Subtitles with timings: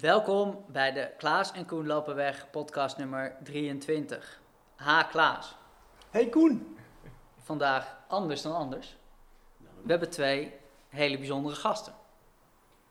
[0.00, 4.40] Welkom bij de Klaas en Koen lopen weg podcast nummer 23.
[4.74, 5.56] Ha Klaas.
[6.10, 6.76] Hey Koen.
[7.42, 8.96] Vandaag anders dan anders.
[9.58, 10.54] We hebben twee
[10.88, 11.92] hele bijzondere gasten.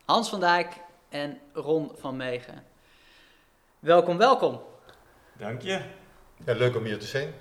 [0.05, 0.73] Hans van Dijk
[1.10, 2.63] en Ron van Megen.
[3.79, 4.62] Welkom, welkom.
[5.37, 5.81] Dank je.
[6.46, 7.33] Ja, leuk om hier te zijn.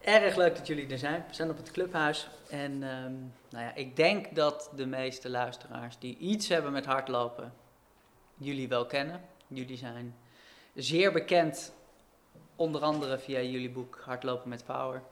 [0.00, 1.24] Erg leuk dat jullie er zijn.
[1.28, 2.28] We zijn op het clubhuis.
[2.50, 3.12] En ehm,
[3.50, 7.52] nou ja, ik denk dat de meeste luisteraars die iets hebben met hardlopen,
[8.38, 9.20] jullie wel kennen.
[9.46, 10.16] Jullie zijn
[10.74, 11.72] zeer bekend,
[12.56, 15.02] onder andere via jullie boek Hardlopen met Power.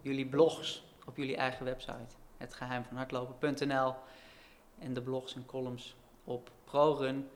[0.00, 3.94] Jullie blogs op jullie eigen website, hetgeheimvanhardlopen.nl.
[4.78, 7.30] En de blogs en columns op ProRun.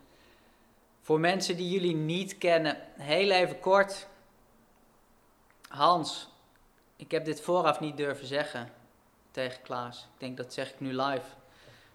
[1.01, 4.09] Voor mensen die jullie niet kennen, heel even kort.
[5.69, 6.29] Hans,
[6.97, 8.73] ik heb dit vooraf niet durven zeggen
[9.31, 10.09] tegen Klaas.
[10.15, 11.38] Ik denk dat zeg ik nu live.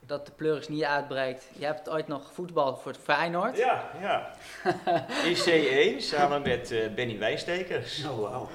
[0.06, 1.46] Dat de pleuris niet uitbreekt.
[1.58, 3.58] Je hebt ooit nog voetbal voor het Feyenoord.
[3.58, 4.32] Ja, ja.
[5.34, 8.06] IC1 samen met uh, Benny Wijstekers.
[8.06, 8.50] Oh, wauw.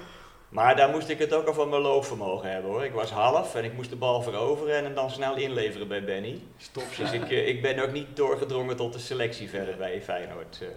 [0.48, 2.84] Maar daar moest ik het ook al van mijn loopvermogen hebben hoor.
[2.84, 6.04] Ik was half en ik moest de bal veroveren en hem dan snel inleveren bij
[6.04, 6.42] Benny.
[6.56, 10.58] Stop Dus ik, uh, ik ben ook niet doorgedrongen tot de selectie verder bij Feyenoord.
[10.62, 10.68] Uh.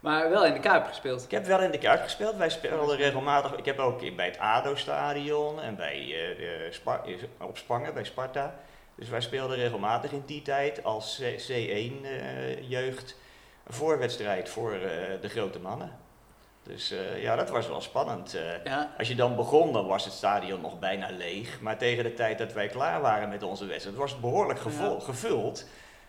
[0.00, 1.24] Maar wel in de Kuip gespeeld.
[1.24, 2.36] Ik heb wel in de Kuip gespeeld.
[2.36, 3.56] Wij speelden regelmatig.
[3.56, 6.14] Ik heb ook bij het ADO-stadion en bij,
[6.70, 7.00] Spar
[7.40, 8.54] op Spangen bij Sparta.
[9.00, 13.16] Dus wij speelden regelmatig in die tijd als C1-jeugd
[13.66, 14.80] een voorwedstrijd voor uh,
[15.20, 15.98] de grote mannen.
[16.62, 18.34] Dus uh, ja, dat was wel spannend.
[18.34, 18.94] Uh, Ja.
[18.98, 21.60] Als je dan begon, dan was het stadion nog bijna leeg.
[21.60, 24.98] Maar tegen de tijd dat wij klaar waren met onze wedstrijd, was het behoorlijk Ja.
[25.00, 25.64] gevuld.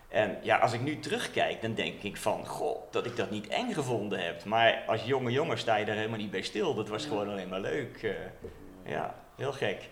[0.09, 3.47] En ja, als ik nu terugkijk, dan denk ik van, god, dat ik dat niet
[3.47, 4.43] eng gevonden heb.
[4.43, 6.73] Maar als jonge jongen sta je daar helemaal niet bij stil.
[6.75, 7.09] Dat was Ja.
[7.09, 8.01] gewoon alleen maar leuk.
[8.03, 8.11] Uh,
[8.85, 9.89] ja, heel gek.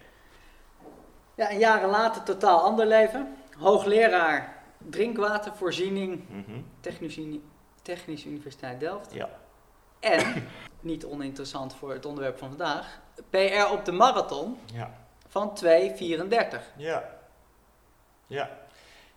[1.39, 3.35] Ja, en jaren later totaal ander leven.
[3.57, 6.61] Hoogleraar drinkwatervoorziening, Mhm.
[6.79, 7.43] Technische, Uni-
[7.81, 9.13] Technische Universiteit Delft.
[9.13, 9.29] Ja.
[9.99, 10.47] En,
[10.79, 14.91] niet oninteressant voor het onderwerp van vandaag, PR op de marathon Ja.
[15.27, 16.61] van 2.34.
[16.77, 17.03] Ja.
[18.27, 18.49] Ja.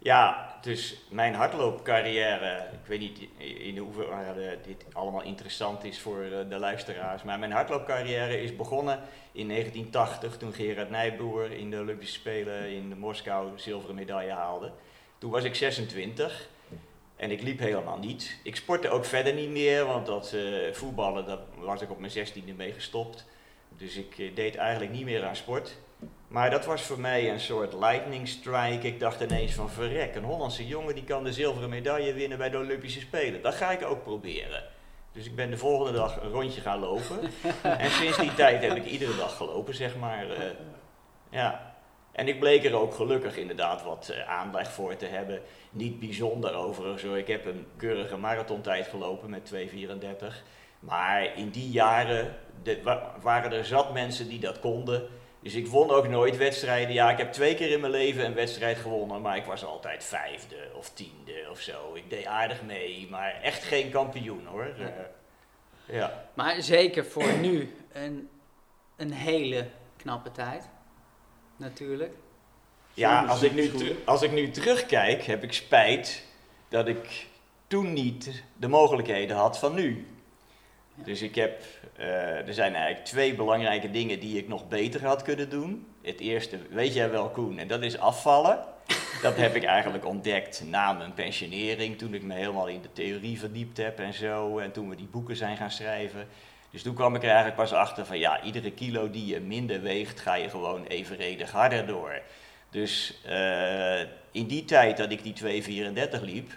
[0.02, 6.48] Ja, dus mijn hardloopcarrière, ik weet niet in hoeverre dit allemaal interessant is voor eh,
[6.48, 9.00] de luisteraars, maar mijn hardloopcarrière is begonnen
[9.32, 14.72] in 1980 toen Gerard Nijboer in de Olympische Spelen in Moskou zilveren medaille haalde.
[15.18, 16.48] Toen was ik 26
[17.16, 18.38] en ik liep helemaal niet.
[18.42, 22.12] Ik sportte ook verder niet meer, want dat eh, voetballen, dat was ik op mijn
[22.12, 23.26] 16e mee gestopt.
[23.68, 25.76] Dus ik eh, deed eigenlijk niet meer aan sport.
[26.32, 28.86] Maar dat was voor mij een soort lightning strike.
[28.86, 32.50] Ik dacht ineens van verrek, een Hollandse jongen die kan de zilveren medaille winnen bij
[32.50, 33.42] de Olympische Spelen.
[33.42, 34.62] Dat ga ik ook proberen.
[35.12, 37.18] Dus ik ben de volgende dag een rondje gaan lopen.
[37.78, 40.30] en sinds die tijd heb ik iedere dag gelopen, zeg maar.
[40.30, 40.42] eh,
[41.30, 41.74] ja.
[42.12, 45.40] En ik bleek er ook gelukkig inderdaad wat eh, aanleg voor te hebben.
[45.70, 47.18] Niet bijzonder overigens hoor.
[47.18, 50.42] Ik heb een keurige marathontijd gelopen met 2,34.
[50.78, 55.08] Maar in die jaren de- wa- waren er zat mensen die dat konden.
[55.42, 56.94] Dus ik won ook nooit wedstrijden.
[56.94, 60.04] Ja, ik heb twee keer in mijn leven een wedstrijd gewonnen, maar ik was altijd
[60.04, 61.94] vijfde of tiende of zo.
[61.94, 64.74] Ik deed aardig mee, maar echt geen kampioen hoor.
[64.78, 66.28] Eh, ja.
[66.34, 68.28] Maar zeker voor nu een,
[68.96, 69.66] een hele
[69.96, 70.68] knappe tijd.
[71.56, 72.14] Natuurlijk.
[72.94, 73.70] Ja, als ik, nu
[74.04, 76.26] als ik nu terugkijk, heb ik spijt
[76.68, 77.26] dat ik
[77.66, 80.06] toen niet de mogelijkheden had van nu.
[80.94, 81.04] Ja.
[81.04, 81.62] Dus ik heb,
[81.96, 85.86] eh, er zijn eigenlijk twee belangrijke dingen die ik nog beter had kunnen doen.
[86.02, 88.58] Het eerste, weet jij wel Koen, en dat is afvallen.
[89.22, 93.38] Dat heb ik eigenlijk ontdekt na mijn pensionering, toen ik me helemaal in de theorie
[93.38, 94.58] verdiept heb en zo.
[94.58, 96.28] En toen we die boeken zijn gaan schrijven.
[96.70, 99.82] Dus toen kwam ik er eigenlijk pas achter van ja, iedere kilo die je minder
[99.82, 102.20] weegt, ga je gewoon evenredig harder door.
[102.70, 104.00] Dus eh,
[104.30, 105.62] in die tijd dat ik die
[106.18, 106.50] 2,34 liep,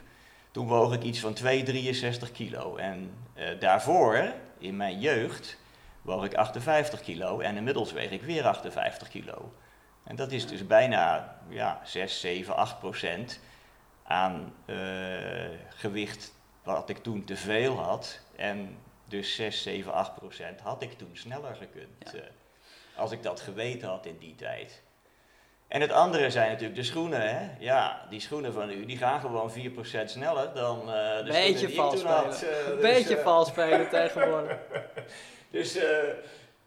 [0.51, 2.75] toen woog ik iets van 2,63 kilo.
[2.75, 5.57] En eh, daarvoor, in mijn jeugd,
[6.01, 9.53] woog ik 58 kilo en inmiddels weeg ik weer 58 kilo.
[10.03, 13.39] En dat is dus bijna ja, 6, 7, 8 procent
[14.03, 14.75] aan eh,
[15.69, 16.33] gewicht
[16.63, 18.19] wat ik toen te veel had.
[18.35, 22.11] En dus 6, 7, 8 procent had ik toen sneller gekund.
[22.11, 22.13] Ja.
[22.13, 22.27] eh,
[22.95, 24.83] als ik dat geweten had in die tijd.
[25.67, 27.21] En het andere zijn natuurlijk de schoenen.
[27.21, 27.47] Hè?
[27.59, 29.53] Ja, die schoenen van u die gaan gewoon 4%
[30.05, 32.35] sneller dan eh de Beetje schoenen die ik vals had.
[32.35, 32.55] spelen.
[32.65, 34.57] eh, dus, Beetje eh, vals spelen tegenwoordig.
[35.51, 35.87] dus eh,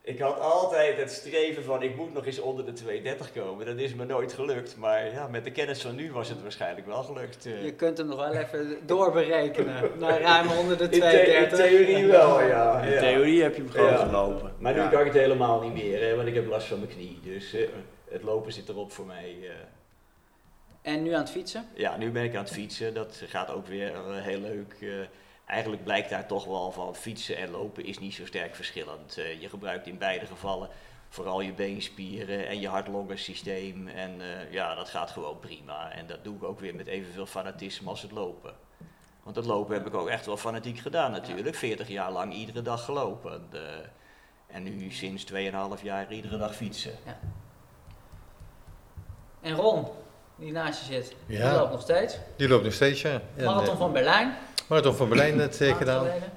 [0.02, 3.66] ik had altijd het streven van ik moet nog eens onder de 230 komen.
[3.66, 4.76] Dat is me nooit gelukt.
[4.76, 7.44] Maar ja, met de kennis van nu was het waarschijnlijk wel gelukt.
[7.62, 9.90] Je kunt hem nog wel even doorberekenen.
[9.98, 11.58] Naar ruim onder de in, the- in 32.
[11.58, 12.80] theorie wel, ja.
[12.80, 13.00] In ja.
[13.00, 13.96] theorie heb je hem gewoon Ja.
[13.96, 14.52] gelopen.
[14.58, 14.88] Maar nu Ja.
[14.88, 17.20] kan ik het helemaal niet meer, hè, want ik heb last van mijn knie.
[17.24, 17.60] Dus eh,
[18.10, 19.37] het lopen zit erop voor mij.
[19.43, 19.55] eh.
[20.82, 21.66] En nu aan het fietsen?
[21.75, 22.94] Ja, nu ben ik aan het fietsen.
[22.94, 24.76] Dat gaat ook weer eh, heel leuk.
[24.81, 24.88] Eh,
[25.46, 29.14] eigenlijk blijkt daar toch wel van fietsen en lopen is niet zo sterk verschillend.
[29.14, 30.69] Je gebruikt in beide gevallen
[31.08, 33.88] vooral je beenspieren en je hart-longensysteem.
[33.88, 34.20] En
[34.50, 35.93] ja, dat gaat gewoon prima.
[35.93, 38.55] En dat doe ik ook weer met evenveel fanatisme als het lopen.
[39.22, 41.56] Want het lopen heb ik ook echt wel fanatiek gedaan natuurlijk.
[41.56, 43.49] 40 jaar lang iedere dag gelopen.
[44.46, 46.93] En nu sinds 2,5 jaar iedere dag fietsen.
[49.48, 49.86] En Ron,
[50.36, 52.16] die naast je zit, die loopt nog steeds.
[52.36, 53.20] Die loopt nog steeds, ja.
[53.36, 54.36] Marathon van Berlijn.
[54.66, 55.98] Marathon van Berlijn net eh, gedaan.
[56.06, 56.32] geleden.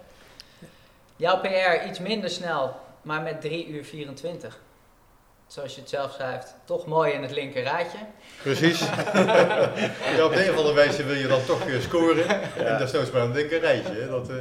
[1.15, 4.59] Jouw PR iets minder snel, maar met 3 uur 24.
[5.47, 7.97] Zoals je het zelf schrijft, toch mooi in het linker rijtje.
[8.41, 8.79] Precies.
[10.15, 12.55] ja, op de een of andere wijze wil je dan toch eh, scoren.
[12.55, 14.07] En desnoods maar een dikke rijtje.
[14.07, 14.35] Dat, eh,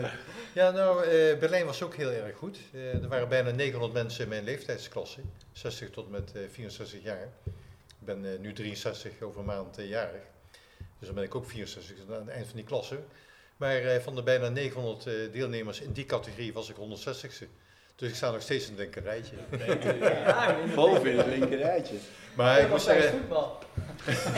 [0.53, 1.07] ja, nou,
[1.39, 2.59] Berlijn was ook heel erg goed.
[3.03, 5.21] Er waren bijna 900 mensen in mijn leeftijdsklasse.
[5.53, 7.29] 60 tot met eh, 64 jaar.
[8.01, 10.23] Ik ben eh, nu 63 over een maand eh, jarig.
[10.99, 12.99] Dus dan ben ik ook 64 aan het eind van die klasse.
[13.57, 17.47] Maar eh, van de bijna 900 eh, deelnemers in die categorie was ik 160ste.
[17.97, 19.37] Dus ik sta nog steeds in het linker rijtje.
[20.75, 21.97] Boven in het linker rijtje.
[22.37, 23.11] Maar ik moet zeggen...
[23.11, 23.59] voetbal.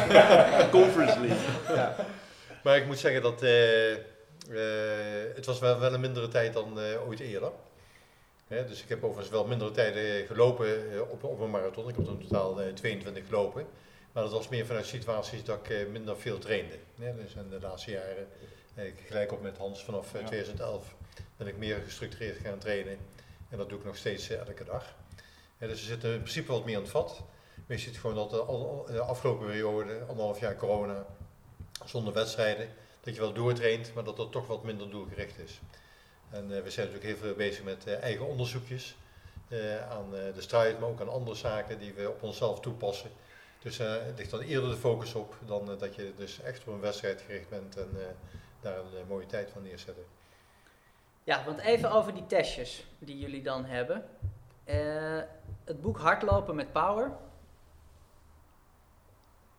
[0.81, 1.75] Conference League.
[1.77, 2.07] Ja.
[2.63, 3.99] Maar ik moet zeggen dat eh, eh,
[5.35, 7.51] het was wel, wel een mindere tijd dan eh, ooit eerder.
[8.53, 11.89] Hè, dus ik heb overigens wel mindere tijden gelopen eh, op, op een marathon.
[11.89, 13.67] Ik heb in totaal eh, 22 gelopen.
[14.13, 16.79] Maar dat was meer vanuit situaties dat ik eh, minder veel trainde.
[16.97, 18.29] Dus in de laatste jaren,
[18.75, 20.27] eh, gelijk op met Hans, vanaf eh, Ja.
[20.27, 20.95] 2011
[21.37, 22.99] ben ik meer gestructureerd gaan trainen.
[23.49, 24.95] En dat doe ik nog steeds eh, elke dag.
[25.59, 27.23] Dus er zit in principe wat meer aan het vat.
[27.67, 28.31] Maar je ziet gewoon dat
[28.87, 31.07] de afgelopen periode, anderhalf jaar corona,
[31.85, 32.69] zonder wedstrijden,
[33.01, 35.61] dat je wel doortraint, maar dat dat toch wat minder doelgericht is.
[36.33, 38.97] En eh, we zijn natuurlijk heel veel bezig met eh, eigen onderzoekjes
[39.49, 43.11] eh, aan de strijd, maar ook aan andere zaken die we op onszelf toepassen.
[43.59, 46.81] Dus het ligt dan eerder de focus op dan dat je dus echt op een
[46.81, 47.89] wedstrijd gericht bent en
[48.61, 50.05] daar een mooie tijd van neerzetten.
[51.25, 54.05] Ja, want even over die testjes die jullie dan hebben.
[55.65, 57.11] Het boek Hardlopen met Power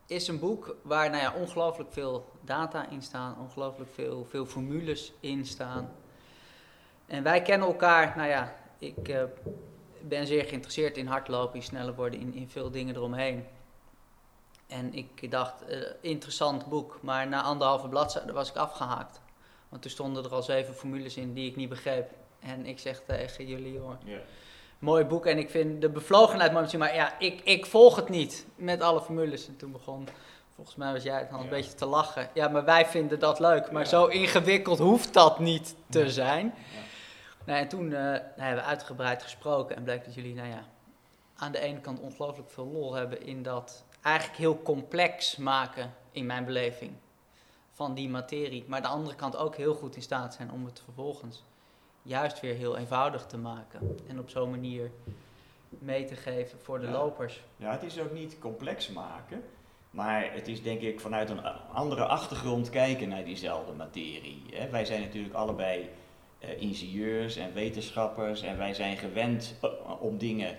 [0.07, 5.13] is een boek waar nou ja, ongelooflijk veel data in staan, ongelooflijk veel, veel formules
[5.19, 5.91] in staan.
[7.07, 9.23] En wij kennen elkaar, nou ja, ik eh,
[10.01, 13.45] ben zeer geïnteresseerd in hardlopen, in sneller worden, in, in veel dingen eromheen.
[14.67, 19.21] En ik dacht, eh, interessant boek, maar na anderhalve bladzijde was ik afgehaakt.
[19.69, 22.09] Want toen stonden er al zeven formules in die ik niet begreep.
[22.39, 23.73] En ik zeg tegen jullie,
[24.03, 24.17] Ja.
[24.79, 25.25] mooi boek.
[25.25, 29.01] En ik vind de bevlogenheid mooi, maar ja, ik, ik volg het niet met alle
[29.01, 29.47] formules.
[29.47, 30.07] En toen begon,
[30.56, 31.49] volgens mij was jij het al een Ja.
[31.49, 32.29] beetje te lachen.
[32.33, 33.71] Ja, maar wij vinden dat leuk.
[33.71, 33.88] Maar Ja.
[33.89, 36.45] zo ingewikkeld hoeft dat niet te zijn.
[36.45, 36.79] Ja.
[37.45, 39.75] Nou, en toen eh, nou, hebben we uitgebreid gesproken.
[39.75, 40.63] En bleek dat jullie, nou ja,
[41.36, 46.25] aan de ene kant ongelooflijk veel lol hebben in dat eigenlijk heel complex maken, in
[46.25, 46.92] mijn beleving,
[47.72, 48.63] van die materie.
[48.68, 51.44] Maar aan de andere kant ook heel goed in staat zijn om het vervolgens
[52.01, 53.98] juist weer heel eenvoudig te maken.
[54.07, 54.92] En op zo'n manier
[55.69, 56.92] mee te geven voor de Ja.
[56.92, 57.44] lopers.
[57.57, 59.44] Ja, het is ook niet complex maken,
[59.90, 61.44] maar het is denk ik vanuit een
[61.74, 64.44] andere achtergrond kijken naar diezelfde materie.
[64.51, 64.69] Hè.
[64.69, 65.90] Wij zijn natuurlijk allebei
[66.57, 69.69] ingenieurs en wetenschappers en wij zijn gewend eh,
[70.00, 70.56] om dingen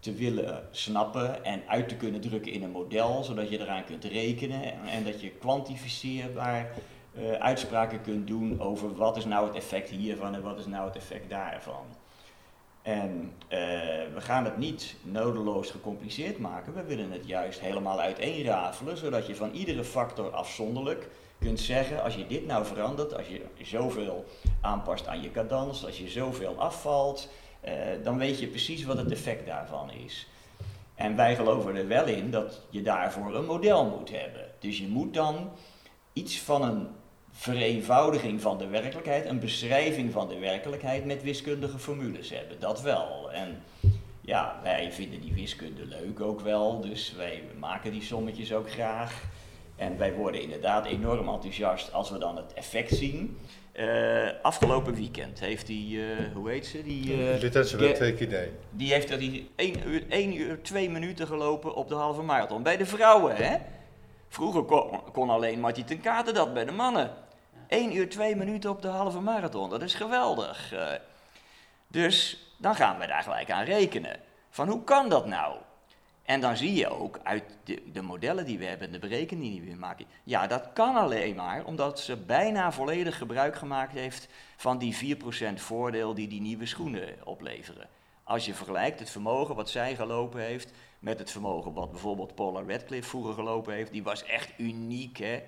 [0.00, 4.04] te willen snappen en uit te kunnen drukken in een model, zodat je eraan kunt
[4.04, 6.70] rekenen en, dat je kwantificeerbaar
[7.14, 10.86] eh, uitspraken kunt doen over wat is nou het effect hiervan en wat is nou
[10.86, 11.84] het effect daarvan.
[12.82, 13.58] En eh,
[14.14, 16.74] we gaan het niet nodeloos gecompliceerd maken.
[16.74, 21.08] We willen het juist helemaal uiteenrafelen, zodat je van iedere factor afzonderlijk
[21.40, 24.24] kunt zeggen, als je dit nou verandert, als je zoveel
[24.60, 27.28] aanpast aan je cadans, als je zoveel afvalt,
[27.60, 30.28] eh, dan weet je precies wat het effect daarvan is.
[30.94, 34.46] En wij geloven er wel in dat je daarvoor een model moet hebben.
[34.58, 35.50] Dus je moet dan
[36.12, 36.88] iets van een
[37.30, 42.60] vereenvoudiging van de werkelijkheid, een beschrijving van de werkelijkheid met wiskundige formules hebben.
[42.60, 43.32] Dat wel.
[43.32, 43.62] En
[44.20, 49.24] ja, wij vinden die wiskunde leuk ook wel, dus wij maken die sommetjes ook graag.
[49.80, 53.38] En wij worden inderdaad enorm enthousiast als we dan het effect zien.
[53.72, 56.82] Eh, afgelopen weekend heeft die, eh, hoe heet ze?
[56.82, 58.52] Die, eh, uh, Kidee.
[58.70, 62.62] die heeft er die 1 uur, 1 uur 2 minuten gelopen op de halve marathon.
[62.62, 63.56] Bij de vrouwen, hè?
[64.28, 67.10] Vroeger kon, kon alleen Marty ten Kate dat bij de mannen.
[67.68, 70.72] 1 uur 2 minuten op de halve marathon, dat is geweldig.
[70.72, 70.88] Eh,
[71.88, 74.20] dus dan gaan we daar gelijk aan rekenen.
[74.50, 75.56] Van hoe kan dat nou?
[76.30, 79.62] En dan zie je ook uit de, de modellen die we hebben en de berekeningen
[79.62, 80.06] die we maken.
[80.24, 85.54] Ja, dat kan alleen maar omdat ze bijna volledig gebruik gemaakt heeft van die 4%
[85.54, 87.88] voordeel die die nieuwe schoenen opleveren.
[88.24, 92.62] Als je vergelijkt het vermogen wat zij gelopen heeft met het vermogen wat bijvoorbeeld Paula
[92.66, 93.92] Radcliffe vroeger gelopen heeft.
[93.92, 95.42] Die was echt uniek, hè.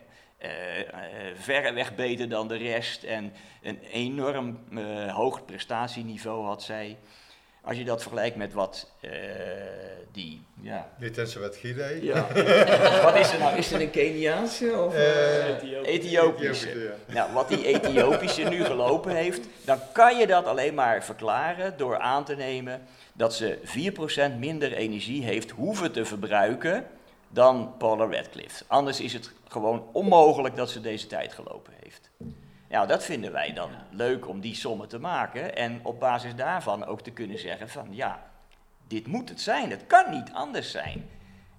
[0.44, 0.86] Uh, uh,
[1.34, 6.98] verreweg beter dan de rest en een enorm uh, hoog prestatieniveau had zij.
[7.64, 8.90] Als je dat vergelijkt met wat
[10.12, 10.42] die...
[10.60, 10.88] Ja.
[10.98, 11.98] Litensewet Gide.
[12.02, 12.26] Ja.
[13.04, 13.56] wat is er nou?
[13.56, 15.82] Is het een Keniaanse of Ethiopische?
[15.84, 16.94] Ethiopische.
[17.06, 17.14] Ja.
[17.14, 21.98] Nou, wat die Ethiopische nu gelopen heeft, dan kan je dat alleen maar verklaren door
[21.98, 23.58] aan te nemen dat ze
[24.34, 26.86] 4% minder energie heeft hoeven te verbruiken
[27.28, 28.64] dan Paula Radcliffe.
[28.66, 31.81] Anders is het gewoon onmogelijk dat ze deze tijd gelopen heeft.
[32.72, 36.84] Nou, dat vinden wij dan leuk om die sommen te maken en op basis daarvan
[36.84, 38.30] ook te kunnen zeggen van ja,
[38.86, 39.70] dit moet het zijn.
[39.70, 41.10] Het kan niet anders zijn.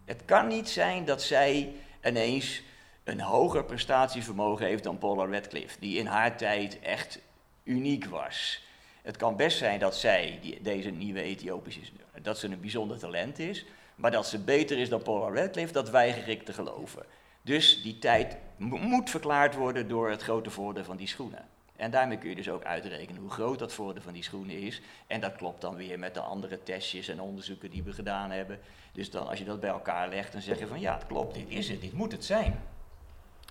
[0.06, 2.62] Het kan niet zijn dat zij ineens
[3.04, 7.20] een hoger prestatievermogen heeft dan Paula Radcliffe, die in haar tijd echt
[7.64, 8.64] uniek was.
[9.02, 11.82] Het kan best zijn dat zij, die, deze nieuwe Ethiopische,
[12.22, 13.66] dat ze een bijzonder talent is,
[13.96, 17.06] maar dat ze beter is dan Paula Radcliffe, dat weiger ik te geloven.
[17.44, 21.46] Dus die tijd moet verklaard worden door het grote voordeel van die schoenen.
[21.76, 24.82] En daarmee kun je dus ook uitrekenen hoe groot dat voordeel van die schoenen is.
[25.08, 28.60] En dat klopt dan weer met de andere testjes en onderzoeken die we gedaan hebben.
[28.92, 31.34] Dus dan, als je dat bij elkaar legt, dan zeg je van ja, het klopt,
[31.36, 32.64] dit is het, dit moet het zijn.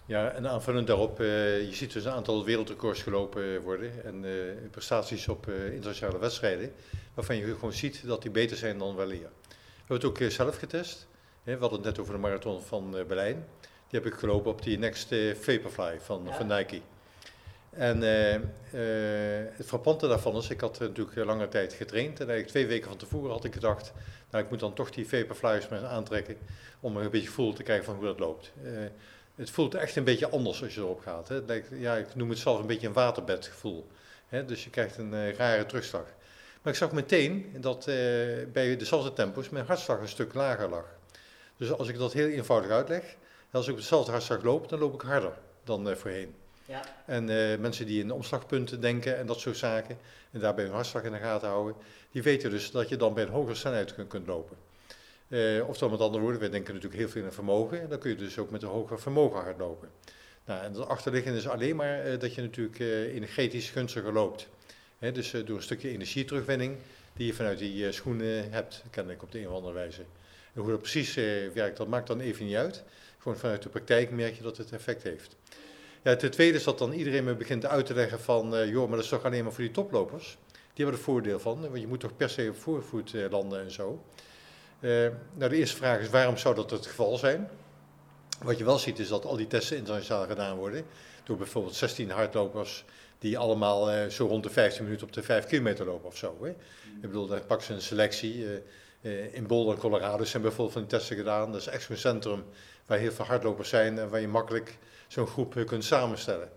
[0.06, 1.26] Ja, en aanvullend daarop, uh,
[1.66, 4.32] je ziet dus een aantal wereldrecords gelopen worden en uh,
[4.70, 6.72] prestaties op uh, internationale wedstrijden,
[7.14, 9.30] waarvan je gewoon ziet dat die beter zijn dan wel eer.
[9.48, 11.06] We hebben het ook zelf getest.
[11.42, 13.44] We hadden het net over de marathon van Berlijn.
[13.92, 16.34] Die heb ik gelopen op die Next Vaporfly van, ja.
[16.36, 16.80] van Nike.
[17.70, 18.00] En
[19.56, 22.98] het frappante daarvan is, ik had natuurlijk lange tijd getraind en eigenlijk twee weken van
[22.98, 23.92] tevoren had ik gedacht,
[24.30, 26.36] nou ik moet dan toch die Vaporflyers maar aantrekken
[26.80, 28.52] om een beetje gevoel te krijgen van hoe dat loopt
[29.34, 31.28] het voelt echt een beetje anders als je erop gaat.
[31.28, 31.40] Hè.
[31.70, 33.86] Ja, ik noem het zelf een beetje een waterbedgevoel.
[34.28, 34.44] Hè.
[34.44, 36.04] Dus je krijgt een rare terugslag.
[36.62, 37.84] Maar ik zag meteen dat
[38.52, 40.84] bij dezelfde tempo's mijn hartslag een stuk lager lag.
[41.56, 43.16] Dus als ik dat heel eenvoudig uitleg,
[43.52, 45.32] als ik op dezelfde hartslag loop, dan loop ik harder
[45.64, 46.34] dan uh, voorheen.
[46.64, 46.82] Ja.
[47.06, 47.24] En
[47.60, 49.98] mensen die in omslagpunten denken en dat soort zaken,
[50.30, 51.74] en daarbij hun hartslag in de gaten houden,
[52.10, 54.56] die weten dus dat je dan bij een hogere snelheid kunt, kunt lopen.
[55.28, 57.80] Uh, of met andere woorden, wij denken natuurlijk heel veel in vermogen.
[57.80, 59.88] En dan kun je dus ook met een hoger vermogen hardlopen.
[60.44, 62.78] Nou, en het achterliggende is alleen maar uh, dat je natuurlijk
[63.14, 64.48] energetisch gunstiger loopt.
[64.98, 66.76] He, dus door een stukje energieterugwinning
[67.12, 70.00] die je vanuit die schoenen hebt, kennelijk op de een of andere wijze.
[70.54, 71.14] En hoe dat precies
[71.54, 72.82] werkt, dat maakt dan even niet uit.
[73.22, 75.36] Gewoon vanuit de praktijk merk je dat het effect heeft.
[76.02, 78.96] Ja, ten tweede is dat dan iedereen me begint uit te leggen van, joh, maar
[78.96, 80.38] dat is toch alleen maar voor die toplopers.
[80.52, 83.70] Die hebben er voordeel van, want je moet toch per se op voorvoet landen en
[83.70, 84.04] zo.
[84.80, 84.90] Uh,
[85.34, 87.50] nou, de eerste vraag is waarom zou dat het geval zijn?
[88.42, 90.84] Wat je wel ziet is dat al die testen internationaal gedaan worden.
[91.24, 92.84] Door bijvoorbeeld 16 hardlopers
[93.18, 96.36] die allemaal zo rond de 15 minuten op de 5 kilometer lopen of zo.
[96.40, 96.48] Hè?
[96.48, 98.46] Ik bedoel, daar pakken ze een selectie.
[99.02, 101.52] Uh, in Boulder, Colorado zijn bijvoorbeeld van die testen gedaan.
[101.52, 102.44] Dat is echt zo'n centrum
[102.86, 104.78] waar heel veel hardlopers zijn en waar je makkelijk
[105.08, 106.50] zo'n groep kunt samenstellen.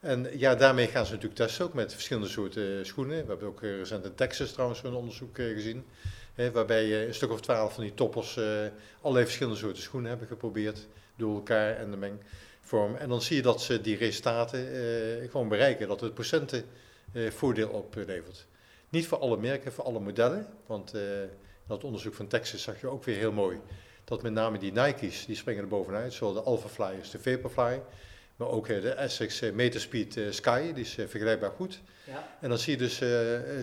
[0.00, 3.22] En ja, daarmee gaan ze natuurlijk testen, ook met verschillende soorten schoenen.
[3.22, 5.84] We hebben ook recent in Texas trouwens een onderzoek gezien
[6.52, 8.38] waarbij je een stuk of twaalf van die toppers
[9.00, 10.86] allerlei verschillende soorten schoenen hebben geprobeerd
[11.16, 12.96] door elkaar en de mengvorm.
[12.96, 14.66] En dan zie je dat ze die resultaten
[15.30, 16.64] gewoon bereiken, dat het procenten
[17.12, 18.46] uh, voordeel oplevert.
[18.88, 20.94] Niet voor alle merken, voor alle modellen, want
[21.66, 23.60] dat onderzoek van Texas zag je ook weer heel mooi
[24.04, 27.82] dat met name die Nike's, die springen er bovenuit, zoals de Alpha Flyers, de Vaporfly,
[28.36, 31.80] maar ook de Essex Meterspeed Sky, die is vergelijkbaar goed.
[32.04, 32.28] Ja.
[32.40, 33.00] En dan zie je dus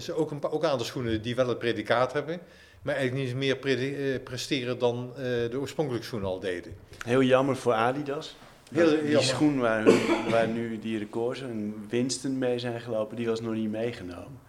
[0.09, 2.39] uh, ook een, ook aantal schoenen die wel het predicaat hebben,
[2.81, 6.75] maar eigenlijk niet meer pre eh, presteren dan uh, de oorspronkelijke schoenen al deden.
[7.05, 8.35] Heel jammer voor Adidas.
[8.71, 9.23] Heel, heel die jammer.
[9.23, 9.83] schoen waar,
[10.29, 14.39] waar nu die records en winsten mee zijn gelopen, die was nog niet meegenomen.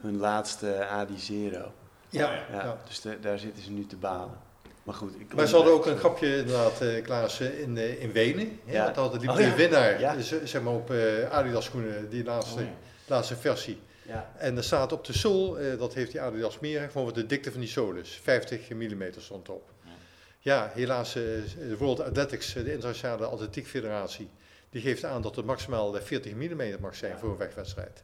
[0.00, 1.72] Hun laatste Adi Zero.
[2.12, 2.78] Ja, ja, ja.
[2.88, 4.38] Dus de, daar zitten ze nu te balen.
[4.82, 5.20] Maar goed.
[5.20, 8.60] Ik maar ze hadden ook een grapje inderdaad, uh, Klaas, in, uh, in Wenen.
[8.64, 8.84] Ja.
[8.84, 9.54] Want hadden die oh, ja.
[9.54, 10.20] winnaar, ja.
[10.20, 12.66] zeg maar op uh, Adidas schoenen, die laatste, oh,
[13.06, 13.80] laatste versie.
[14.02, 14.30] Ja.
[14.36, 17.26] En er staat op de zool, uh, dat heeft die Adidas meer, gewoon wat de
[17.26, 18.20] dikte van die zool is.
[18.22, 19.70] 50 mm stond op.
[19.82, 19.92] Ja,
[20.38, 21.22] ja helaas, uh,
[21.68, 24.28] de World Athletics, de internationale atletiek federatie,
[24.70, 27.18] die geeft aan dat het maximaal 40 mm mag zijn ja.
[27.18, 28.02] voor een wegwedstrijd.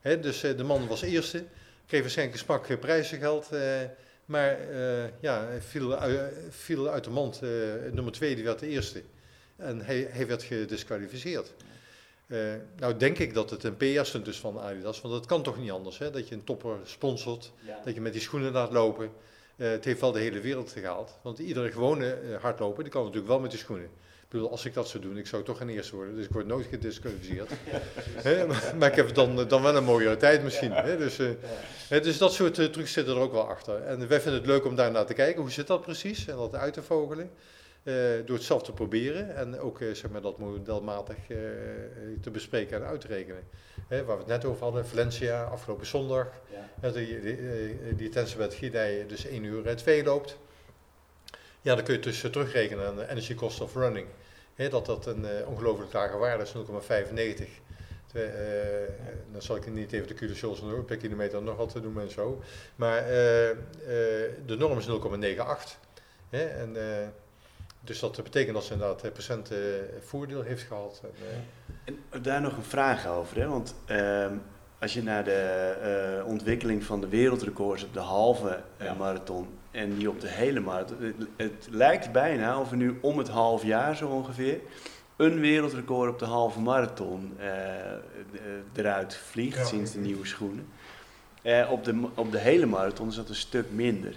[0.00, 1.44] Hè, dus uh, de man was eerste,
[1.86, 3.50] kreeg waarschijnlijk een smak prijzengeld,
[4.24, 4.58] maar
[5.20, 5.98] ja, viel,
[6.50, 7.40] viel uit de mond.
[7.92, 9.02] nummer twee die werd de eerste.
[9.56, 11.54] En hij, hij werd gedisqualificeerd.
[12.26, 15.58] Uh, nou denk ik dat het een PR-stunt is van Adidas, want dat kan toch
[15.58, 16.10] niet anders, hè?
[16.10, 17.52] dat je een topper sponsort,
[17.84, 19.10] dat je met die schoenen laat lopen.
[19.56, 23.02] Uh, het heeft wel de hele wereld gehaald, want iedere gewone uh, hardloper, die kan
[23.02, 23.90] natuurlijk wel met die schoenen.
[24.26, 26.14] Ik bedoel, als ik dat zou doen, ik zou toch geen eerste worden.
[26.14, 27.50] Dus ik word nooit gedisqualificeerd.
[28.78, 30.72] maar, ik heb dan, dan wel een mooiere tijd misschien.
[30.98, 31.30] Dus, uh,
[31.88, 33.82] dus dat soort uh, trucs zitten er ook wel achter.
[33.82, 35.40] En wij vinden het leuk om daar naar te kijken.
[35.40, 36.26] Hoe zit dat precies?
[36.26, 37.30] En dat uit te vogelen.
[37.82, 41.16] Uh, door het zelf te proberen en ook zeg maar, dat modelmatig
[42.20, 43.42] te bespreken en uit te rekenen.
[43.88, 46.28] waar we het net over hadden, Valencia, afgelopen zondag.
[46.80, 46.90] Ja.
[46.90, 47.20] die,
[47.96, 48.10] die,
[48.50, 50.38] Gidei dus 1 uur 2 loopt.
[51.66, 54.06] Ja, dan kun je tussen terugrekenen aan de energy cost of running.
[54.56, 56.60] dat dat een uh, ongelooflijk lage waarde is, 0,95.
[58.14, 58.22] Uh,
[59.32, 62.42] dan zal ik niet even de kilojoules per kilometer nog wat te doen en zo.
[62.76, 63.08] Maar uh,
[64.46, 64.92] de norm is 0,98.
[66.30, 66.76] En,
[67.80, 69.50] dus dat betekent dat ze inderdaad procent
[70.00, 71.02] voordeel heeft gehad.
[71.84, 73.48] En, en, daar nog een vraag over, hè?
[73.48, 74.36] want ehm,
[74.80, 78.62] als je naar de ontwikkeling van de wereldrecords op de halve
[78.98, 80.96] marathon en die op de hele marathon.
[81.00, 84.60] Het, het, lijkt bijna of er nu om het half jaar zo ongeveer
[85.16, 87.46] een wereldrecord op de halve marathon uh,
[88.72, 90.68] eruit vliegt sinds de nieuwe schoenen.
[91.42, 94.16] Uh, op, de, op de hele marathon is dat een stuk minder.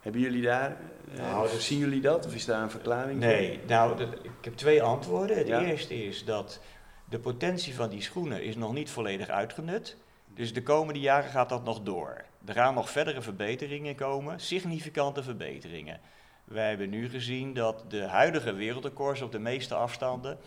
[0.00, 0.76] Hebben jullie daar,
[1.16, 4.82] nou, dus, zien jullie dat of is daar een verklaring Nee, nou ik heb twee
[4.82, 5.36] antwoorden.
[5.36, 6.60] Het eerste is dat
[7.08, 9.96] de potentie van die schoenen is nog niet volledig uitgenut.
[10.34, 12.24] Dus de komende jaren gaat dat nog door.
[12.44, 16.00] Er gaan nog verdere verbeteringen komen, significante verbeteringen.
[16.44, 20.38] Wij hebben nu gezien dat de huidige wereldrecords op de meeste afstanden,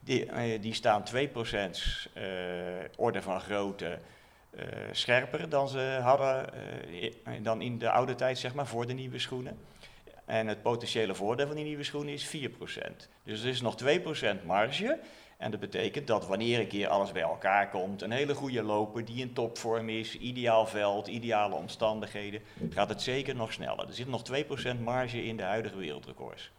[0.00, 1.08] die, eh, die staan 2%
[2.14, 3.98] uh, eh, orde van grootte
[4.50, 6.46] uh, scherper dan ze hadden
[7.42, 9.58] dan in de oude tijd, zeg maar, voor de nieuwe schoenen.
[10.24, 13.08] En het potentiële voordeel van die nieuwe schoenen is 4%.
[13.24, 14.98] Dus er is nog 2% marge.
[15.40, 19.04] En dat betekent dat wanneer een keer alles bij elkaar komt, een hele goede loper
[19.04, 23.86] die in topvorm is, ideaal veld, ideale omstandigheden, gaat het zeker nog sneller.
[23.86, 24.22] Er zit nog
[24.76, 26.50] 2% marge in de huidige wereldrecords.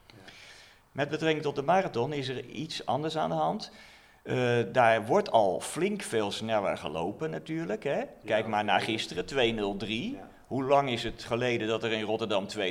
[0.91, 3.71] Met betrekking tot de marathon is er iets anders aan de hand.
[4.23, 7.83] Uh, daar wordt al flink veel sneller gelopen natuurlijk.
[7.83, 8.01] Hè?
[8.25, 9.25] Kijk maar naar gisteren,
[9.85, 10.19] 2.03.
[10.47, 12.61] Hoe lang is het geleden dat er in Rotterdam 2.08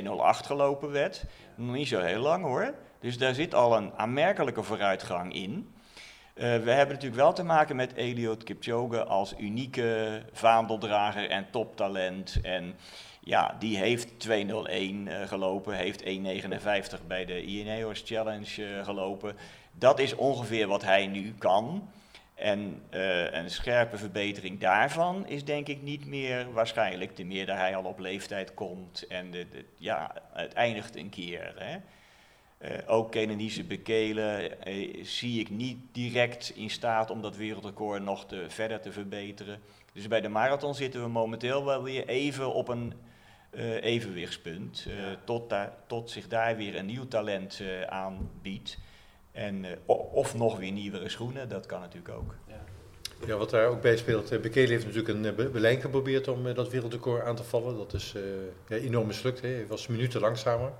[0.45, 1.23] gelopen werd?
[1.55, 2.73] Nog niet zo heel lang hoor.
[2.99, 5.73] Dus daar zit al een aanmerkelijke vooruitgang in.
[6.41, 12.39] Uh, we hebben natuurlijk wel te maken met Eliot Kipchoge als unieke vaandeldrager en toptalent.
[12.41, 12.75] En
[13.19, 19.35] ja, die heeft 2.01 uh, gelopen, heeft 1.59 bij de Ineos Challenge uh, gelopen.
[19.71, 21.89] Dat is ongeveer wat hij nu kan.
[22.35, 22.81] En
[23.31, 27.15] een scherpe verbetering daarvan is denk ik niet meer waarschijnlijk.
[27.15, 31.09] Te meer dat hij al op leeftijd komt en de, de, ja, het eindigt een
[31.09, 31.53] keer.
[31.57, 31.77] Hè.
[32.63, 38.25] Uh, ook Kenenise Bekelen uh, zie ik niet direct in staat om dat wereldrecord nog
[38.25, 39.59] te, verder te verbeteren.
[39.93, 42.93] Dus bij de marathon zitten we momenteel wel weer even op een
[43.51, 44.87] uh, evenwichtspunt.
[45.23, 48.77] tot, daar, tot zich daar weer een nieuw talent aanbiedt.
[49.31, 49.65] En,
[50.11, 52.35] of nog weer nieuwere schoenen, dat kan natuurlijk ook.
[52.47, 52.63] Ja.
[53.25, 57.23] Ja, wat daar ook bij speelt, Bekele heeft natuurlijk een Berlijn geprobeerd om dat wereldrecord
[57.23, 57.77] aan te vallen.
[57.77, 58.15] Dat is
[58.67, 59.41] ja, enorm mislukt.
[59.41, 59.47] Hè.
[59.47, 60.71] Hij was minuten langzamer.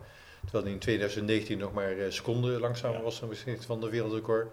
[0.44, 4.48] Terwijl hij in 2019 nog maar eh, seconden langzamer was dan misschien van de wereldrecord.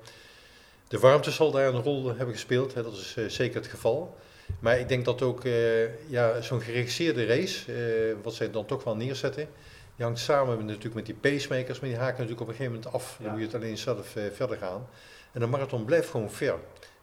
[0.88, 4.16] De warmte zal daar een rol hebben gespeeld, hè, dat is uh, zeker het geval.
[4.58, 8.84] Maar ik denk dat ook uh, ja, zo'n geregisseerde race, uh, wat zij dan toch
[8.84, 9.48] wel neerzetten,
[9.96, 12.76] die hangt samen met, natuurlijk met die pacemakers, maar die haken natuurlijk op een gegeven
[12.76, 13.18] moment af.
[13.22, 14.88] Dan moet je het alleen zelf verder gaan.
[15.32, 16.54] En de marathon blijft gewoon ver.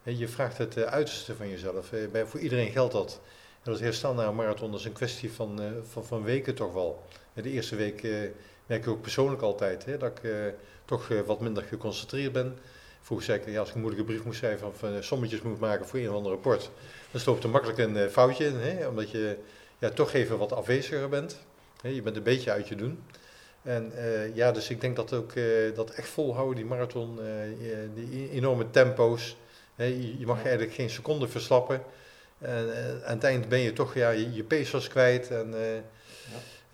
[0.04, 1.90] je vraagt het uiterste van jezelf.
[2.12, 3.20] bij, voor iedereen geldt dat.
[3.64, 5.60] En dat herstel naar een marathon dat is een kwestie van,
[5.92, 7.04] van, van weken toch wel.
[7.34, 8.08] De eerste week
[8.66, 10.36] merk ik ook persoonlijk altijd, hè, dat ik uh,
[10.86, 12.58] toch uh, wat minder geconcentreerd ben.
[13.02, 15.60] Vroeger zei ik, ja, als ik een moeilijke brief moest schrijven of uh, sommetjes moet
[15.60, 16.70] maken voor een of ander rapport,
[17.12, 19.38] dan stoopt er makkelijk een foutje in, hè, omdat je
[19.78, 21.40] ja, toch even wat afweziger bent.
[21.82, 23.04] Hè, je bent een beetje uit je doen.
[23.62, 23.92] En
[24.34, 25.34] ja, dus ik denk dat ook
[25.76, 27.20] dat echt volhouden, die marathon,
[27.96, 29.38] die enorme tempo's.
[29.76, 31.82] Je, mag eigenlijk geen seconde verslappen.
[32.40, 32.70] En
[33.06, 35.32] aan het eind ben je toch ja, je, je pacers kwijt.
[35.32, 35.54] En.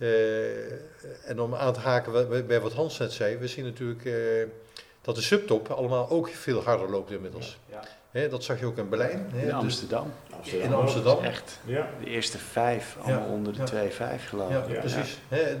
[0.02, 4.14] Eh, en om aan te haken bij wat Hans net zei, we zien natuurlijk eh,
[5.00, 7.58] dat de subtop allemaal ook veel harder loopt inmiddels.
[7.70, 7.84] Ja.
[8.12, 9.30] Dat zag je ook in Berlijn.
[9.34, 10.12] in dus Amsterdam.
[10.42, 11.24] In Amsterdam.
[11.24, 11.58] Echt.
[11.64, 11.90] Ja.
[12.04, 14.74] De eerste vijf, allemaal onder de 2,5 geloof ik.
[14.74, 15.18] Ja, precies.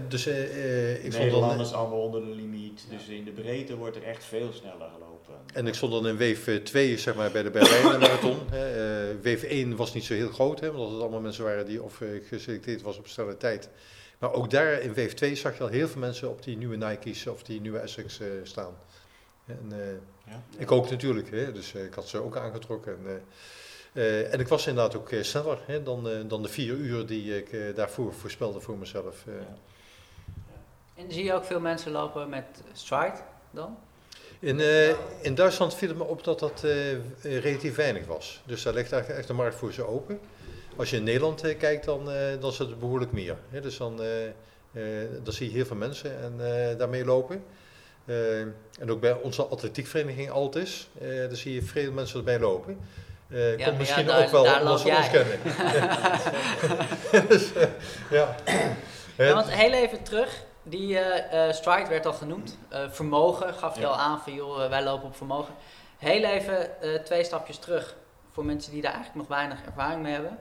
[0.08, 2.84] dus, uh, ik Nederlanders dan, allemaal onder de limiet.
[2.90, 5.34] Dus in de breedte wordt er echt veel sneller gelopen.
[5.54, 8.38] En ik stond dan in wave 2 zeg maar, bij de Berlijn marathon.
[8.52, 8.58] Uh,
[9.22, 12.00] wave 1 was niet zo heel groot, hè, omdat het allemaal mensen waren die of
[12.28, 13.68] geselecteerd was op snelle tijd.
[14.22, 16.76] Maar ook daar in Wave 2 zag je al heel veel mensen op die nieuwe
[16.76, 18.74] Nike's of die nieuwe Essex uh, staan.
[19.46, 19.78] En, uh,
[20.24, 22.98] ja, Ik ook natuurlijk, hè, dus uh, ik had ze ook aangetrokken.
[23.06, 23.22] En,
[24.30, 28.14] en ik was inderdaad ook sneller hè, dan, dan de vier uur die ik daarvoor
[28.14, 29.24] voorspelde voor mezelf.
[29.26, 29.56] Ja.
[30.94, 33.18] En zie je ook veel mensen lopen met stride
[33.50, 33.76] dan?
[34.42, 34.88] In, uh,
[35.20, 38.42] in Duitsland viel het me op dat dat uh, relatief weinig was.
[38.46, 40.20] Dus daar ligt eigenlijk echt de markt voor ze open.
[40.76, 42.04] Als je in Nederland uh, kijkt, dan,
[42.40, 43.36] dan is het behoorlijk meer.
[43.50, 43.60] Hè?
[43.60, 44.00] Dus dan,
[45.22, 46.36] dan zie je heel veel mensen en,
[46.78, 47.44] daarmee lopen.
[48.80, 52.80] En ook bij onze atletiekvereniging Altis, daar zie je veel mensen erbij lopen.
[53.28, 55.38] Uh, ja, komt misschien ja, daar, ook wel omdat ze ons kennen.
[57.28, 57.52] dus,
[58.10, 58.34] ja.
[59.16, 59.34] ja.
[59.34, 60.98] Want heel even terug, die
[61.50, 62.58] stride werd al genoemd.
[62.88, 65.54] Vermogen gaf je al aan van joh, wij lopen op vermogen.
[65.98, 66.70] Heel even
[67.04, 67.96] twee stapjes terug
[68.32, 70.38] voor mensen die daar eigenlijk nog weinig ervaring mee hebben.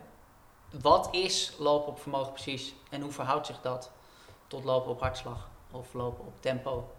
[0.82, 3.92] Wat is lopen op vermogen precies en hoe verhoudt zich dat
[4.48, 6.92] tot lopen op hartslag of lopen op tempo?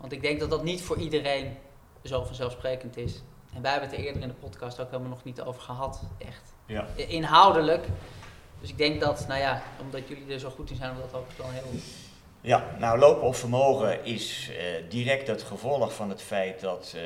[0.00, 1.56] Want ik denk dat dat niet voor iedereen
[2.04, 3.22] zo vanzelfsprekend is.
[3.54, 6.02] En wij hebben het er eerder in de podcast ook helemaal nog niet over gehad,
[6.18, 6.54] echt.
[6.66, 6.86] Ja.
[6.94, 7.86] Inhoudelijk.
[8.60, 11.30] Dus ik denk dat, nou ja, omdat jullie er zo goed in zijn, dat ook
[11.36, 11.80] wel heel...
[12.40, 14.56] Ja, nou lopen op vermogen is uh,
[14.90, 17.02] direct het gevolg van het feit dat uh,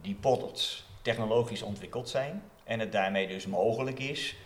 [0.00, 2.42] die poddels technologisch ontwikkeld zijn.
[2.64, 4.36] En het daarmee dus mogelijk is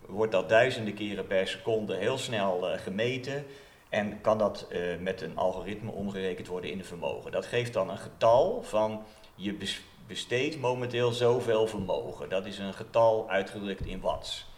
[0.05, 3.45] wordt dat duizenden keren per seconde heel snel gemeten.
[3.93, 7.31] En kan dat uh, met een algoritme omgerekend worden in de vermogen.
[7.31, 9.57] Dat geeft dan een getal van je
[10.07, 12.29] besteedt momenteel zoveel vermogen.
[12.29, 14.51] Dat is een getal uitgedrukt in watts.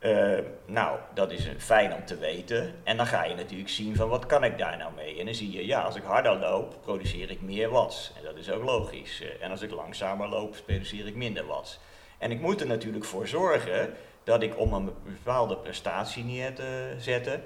[0.00, 2.74] Uh, nou, dat is fijn om te weten.
[2.84, 5.18] En dan ga je natuurlijk zien van wat kan ik daar nou mee.
[5.18, 8.12] En dan zie je, ja, als ik harder loop, produceer ik meer watts.
[8.16, 9.22] En dat is ook logisch.
[9.40, 11.78] En als ik langzamer loop, produceer ik minder watts.
[12.18, 16.94] En ik moet er natuurlijk voor zorgen dat ik om een bepaalde prestatie neer te
[16.98, 17.42] zetten,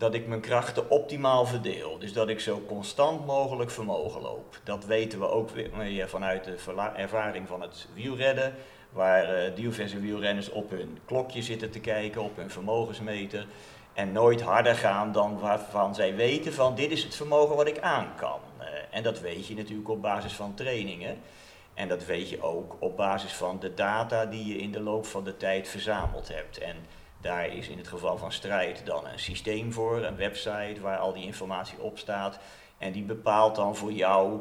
[0.00, 1.98] dat ik mijn krachten optimaal verdeel.
[1.98, 4.60] Dus dat ik zo constant mogelijk vermogen loop.
[4.64, 6.56] Dat weten we ook weer vanuit de
[6.96, 8.54] ervaring van het wielredden
[8.92, 13.46] waar uh, diverse wielrenners op hun klokje zitten te kijken, op hun vermogensmeter.
[13.92, 17.78] En nooit harder gaan dan waarvan zij weten van dit is het vermogen wat ik
[17.78, 18.40] aan kan.
[18.60, 21.18] Uh, en dat weet je natuurlijk op basis van trainingen.
[21.74, 25.06] En dat weet je ook op basis van de data die je in de loop
[25.06, 26.58] van de tijd verzameld hebt.
[26.58, 26.76] En
[27.20, 31.12] daar is in het geval van strijd dan een systeem voor, een website waar al
[31.12, 32.38] die informatie op staat.
[32.78, 34.40] En die bepaalt dan voor jou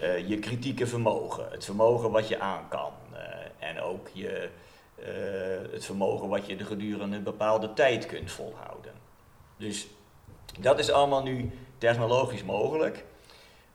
[0.00, 2.92] uh, je kritieke vermogen, het vermogen wat je aan kan.
[3.58, 4.48] En ook je,
[4.98, 8.92] uh, het vermogen wat je de gedurende een bepaalde tijd kunt volhouden.
[9.56, 9.86] Dus
[10.58, 13.04] dat is allemaal nu technologisch mogelijk.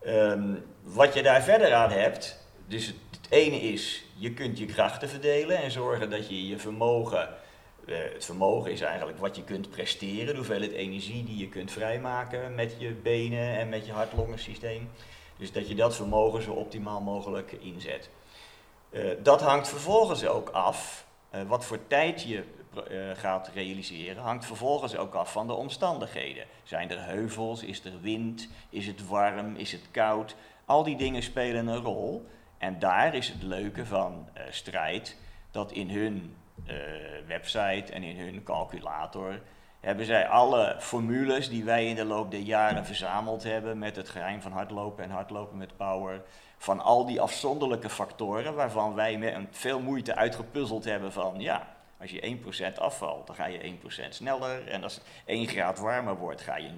[0.08, 4.66] Um, wat je daar verder aan hebt, dus het, het, ene is, je kunt je
[4.66, 7.30] krachten verdelen en zorgen dat je je vermogen,
[7.86, 11.72] uh, het vermogen is eigenlijk wat je kunt presteren, de hoeveelheid energie die je kunt
[11.72, 14.90] vrijmaken met je benen en met je hart-longensysteem.
[15.38, 18.10] Dus dat je dat vermogen zo optimaal mogelijk inzet.
[18.90, 22.44] Uh, dat hangt vervolgens ook af, uh, wat voor tijd je
[23.14, 26.46] gaat realiseren, hangt vervolgens ook af van de omstandigheden.
[26.64, 30.36] Zijn er heuvels, is er wind, is het warm, is het koud?
[30.66, 32.26] Al die dingen spelen een rol.
[32.58, 35.18] En daar is het leuke van strijd,
[35.52, 36.36] dat in hun
[37.28, 39.42] website en in hun calculator
[39.80, 44.10] hebben zij alle formules die wij in de loop der jaren verzameld hebben met het
[44.10, 46.22] geheim van hardlopen en hardlopen met power,
[46.58, 51.68] van al die afzonderlijke factoren waarvan wij met veel moeite uitgepuzzeld hebben van ja,
[52.04, 52.38] als je
[52.76, 54.68] 1% afvalt, dan ga je 1% sneller.
[54.68, 56.70] En als het 1 graad warmer wordt, ga je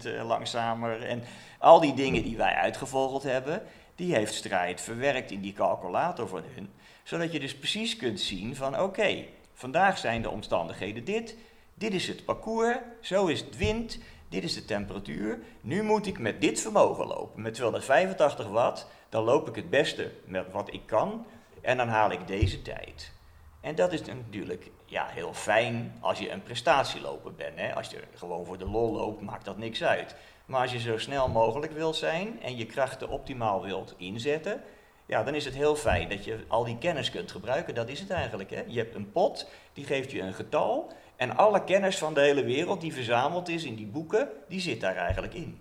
[0.00, 1.02] 0,2% eh, langzamer.
[1.02, 1.22] En
[1.58, 3.62] al die dingen die wij uitgevogeld hebben,
[4.00, 6.70] die heeft strijd verwerkt in die calculator van hun.
[7.02, 11.36] Zodat je dus precies kunt zien van oké, vandaag zijn de omstandigheden dit.
[11.74, 15.38] Dit is het parcours, zo is het wind, dit is de temperatuur.
[15.60, 18.86] Nu moet ik met dit vermogen lopen, met 285 watt.
[19.08, 21.26] Dan loop ik het beste met wat ik kan
[21.60, 23.12] en dan haal ik deze tijd.
[23.60, 27.58] En dat is natuurlijk ja, heel fijn als je een prestatieloper bent.
[27.58, 27.74] Hè?
[27.74, 30.14] Als je gewoon voor de lol loopt, maakt dat niks uit.
[30.50, 34.62] Maar als je zo snel mogelijk wilt zijn en je krachten optimaal wilt inzetten,
[35.06, 37.74] ja, dan is het heel fijn dat je al die kennis kunt gebruiken.
[37.74, 38.50] Dat is het eigenlijk.
[38.50, 38.62] Hè?
[38.66, 42.44] Je hebt een pot, die geeft je een getal en alle kennis van de hele
[42.44, 45.60] wereld die verzameld is in die boeken, die zit daar eigenlijk in.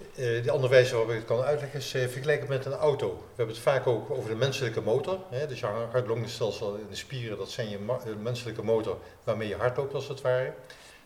[0.00, 3.08] Uh, de andere wijze waarop ik het kan uitleggen is uh, vergelijken met een auto.
[3.08, 5.18] We hebben het vaak ook over de menselijke motor.
[5.30, 5.46] Hè?
[5.46, 7.78] Dus je hart-longstelsel in de spieren, dat zijn je
[8.22, 10.54] menselijke motor waarmee je hart loopt als het ware.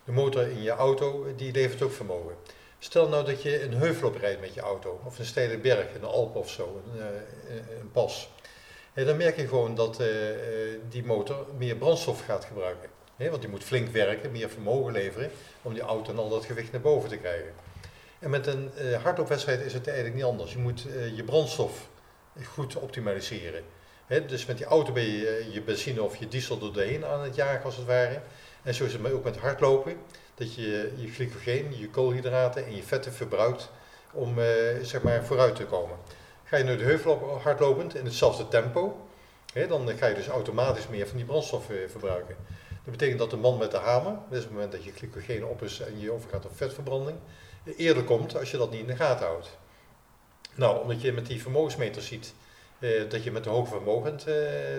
[0.04, 2.34] De motor in je auto, die levert ook vermogen.
[2.78, 6.04] Stel nou dat je een heuvel oprijdt met je auto, of een steile berg, een
[6.04, 8.30] Alp of zo, een, uh, een pas.
[8.94, 10.02] dan merk je gewoon dat
[10.88, 12.88] die motor meer brandstof gaat gebruiken.
[13.16, 15.30] want die moet flink werken, meer vermogen leveren
[15.62, 17.52] om die auto en al dat gewicht naar boven te krijgen.
[18.18, 18.70] En met een
[19.02, 20.52] hardloopwedstrijd is het eigenlijk niet anders.
[20.52, 20.86] Je moet
[21.16, 21.88] je brandstof
[22.44, 23.62] goed optimaliseren.
[24.06, 27.22] dus met die auto ben je je benzine of je diesel door de heen aan
[27.22, 28.20] het jagen als het ware.
[28.62, 29.96] En zo is het ook met hardlopen
[30.34, 33.70] dat je je glycogeen, je koolhydraten en je vetten verbruikt
[34.12, 34.44] om uh,
[34.82, 35.96] zeg maar vooruit te komen.
[36.44, 39.06] Ga je nu de heuvel hardlopend in hetzelfde tempo,
[39.52, 42.36] hè, dan ga je dus automatisch meer van die brandstof uh, verbruiken.
[42.68, 45.44] Dat betekent dat de man met de hamer, dus op het moment dat je glycogeen
[45.44, 47.18] op is en je overgaat op vetverbranding,
[47.76, 49.58] eerder komt als je dat niet in de gaten houdt.
[50.54, 52.34] Nou, omdat je met die vermogensmeter ziet
[52.78, 54.20] uh, dat je met een hoog vermogen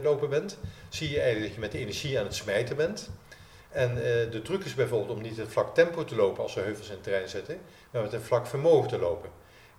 [0.03, 0.57] lopen bent,
[0.89, 3.09] zie je eigenlijk dat je met de energie aan het smijten bent.
[3.73, 6.61] En uh, de truc is bijvoorbeeld om niet een vlak tempo te lopen als we
[6.61, 7.59] heuvels in het terrein zetten,
[7.91, 9.29] maar met een vlak vermogen te lopen.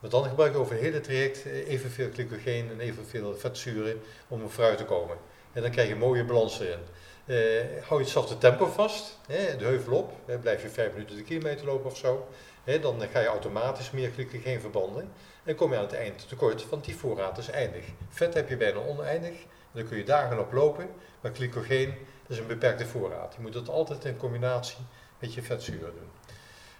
[0.00, 4.42] Want dan gebruik je over het hele traject eh, evenveel glycogeen en evenveel vetzuren om
[4.42, 5.16] er vooruit te komen.
[5.52, 6.78] En dan krijg je een mooie balans erin.
[7.26, 7.38] Uh,
[7.82, 11.22] hou je hetzelfde tempo vast, hè, de heuvel op, hè, blijf je vijf minuten de
[11.22, 12.28] kilometer lopen of zo,
[12.64, 15.12] hè, dan ga je automatisch meer glycogeen verbranden
[15.44, 17.84] en kom je aan het eind tekort, want die voorraad is eindig.
[18.08, 19.34] Vet heb je bijna oneindig,
[19.72, 20.88] dan kun je dagen op lopen,
[21.20, 21.94] maar glycogeen
[22.26, 23.34] dat is een beperkte voorraad.
[23.36, 24.84] Je moet dat altijd in combinatie
[25.18, 26.10] met je vetzuren doen.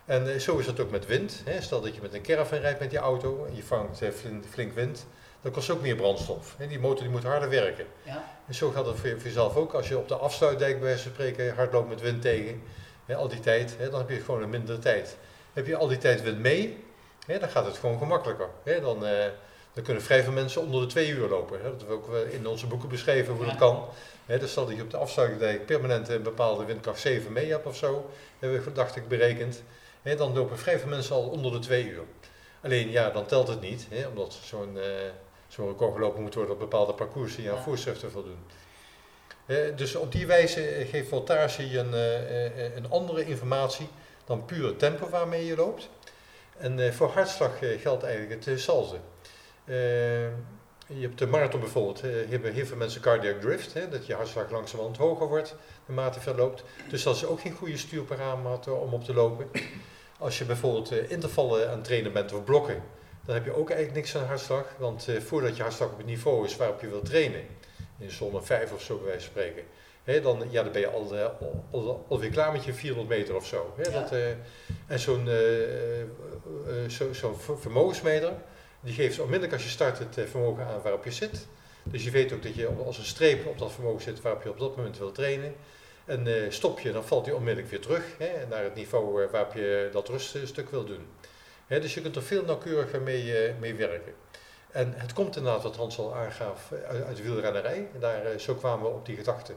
[0.05, 1.41] En eh, zo is het ook met wind.
[1.45, 1.61] Hè.
[1.61, 4.09] Stel dat je met een caravan rijdt met je auto en je vangt eh,
[4.51, 5.07] flink, wind,
[5.41, 6.55] dan kost ook meer brandstof.
[6.59, 6.67] Hè.
[6.67, 7.87] Die motor die moet harder werken.
[8.03, 8.25] Ja.
[8.47, 9.73] En zo gaat het voor, jezelf ook.
[9.73, 12.63] Als je op de afsluitdijk bij wijze van spreken hard loopt met wind tegen,
[13.07, 15.17] hè, al die tijd, hè, dan heb je gewoon een mindere tijd.
[15.53, 16.85] Heb je al die tijd wind mee,
[17.27, 18.49] hè, dan gaat het gewoon gemakkelijker.
[18.63, 18.81] Hè.
[18.81, 19.25] Dan, eh,
[19.73, 21.59] dan kunnen vrij veel mensen onder de twee uur lopen.
[21.63, 21.71] Hè.
[21.71, 23.85] Dat hebben we ook in onze boeken beschreven hoe dat kan.
[24.27, 27.67] He, dus stel dat je op de afsluitdijk permanent een bepaalde windkracht 7 mee hebt
[27.67, 29.63] of zo, hebben we dacht ik berekend,
[30.03, 32.03] dan lopen vrij veel mensen al onder de 2 uur.
[32.63, 34.83] Alleen ja, dan telt het niet, omdat zo'n uh,
[35.49, 37.63] zo'n record gelopen moet worden op bepaalde parcoursen die aan ja.
[37.63, 38.39] voorschriften voldoen.
[39.77, 43.89] dus op die wijze geeft Voltage een, uh, een andere informatie
[44.25, 45.89] dan puur het tempo waarmee je loopt.
[46.57, 48.97] En voor hartslag geldt eigenlijk hetzelfde.
[50.97, 54.51] Je hebt de marathon bijvoorbeeld, hebben heel veel mensen cardiac drift, hè, dat je hartslag
[54.51, 56.65] langzamerhand hoger wordt naarmate je verloopt.
[56.89, 59.51] Dus dat is ook geen goede stuurparameter om op te lopen.
[60.19, 62.83] Als je bijvoorbeeld uh, intervallen aan het trainen bent of blokken,
[63.25, 64.75] dan heb je ook eigenlijk niks aan hartslag.
[64.79, 67.43] Want uh, voordat je hartslag op het niveau is waarop je wilt trainen,
[67.99, 69.63] in zone 5 of zo bij wijze van spreken,
[70.05, 71.27] hè, dan, ja, dan ben je al, uh,
[71.71, 73.75] al, alweer klaar met je 400 meter of zo.
[73.77, 74.13] Hè, dat,
[74.87, 75.29] en zo'n
[76.89, 78.33] zo, zo vermogensmeter,
[78.85, 81.47] die geeft onmiddellijk als je start het eh, vermogen aan waarop je zit.
[81.83, 84.51] Dus je weet ook dat je als een streep op dat vermogen zit waarop je
[84.51, 85.55] op dat moment wil trainen.
[86.05, 89.31] En uh, stop je, dan valt hij onmiddellijk weer terug hè, naar het niveau uh,
[89.31, 91.07] waarop je dat ruststuk wil doen.
[91.67, 94.15] Hè, dus je kunt er veel nauwkeuriger mee, mee werken.
[94.71, 97.89] En het komt inderdaad, wat Hans al aangaf, uit, uit de wielrennerij.
[97.95, 99.53] En daar, zo kwamen we op die gedachte.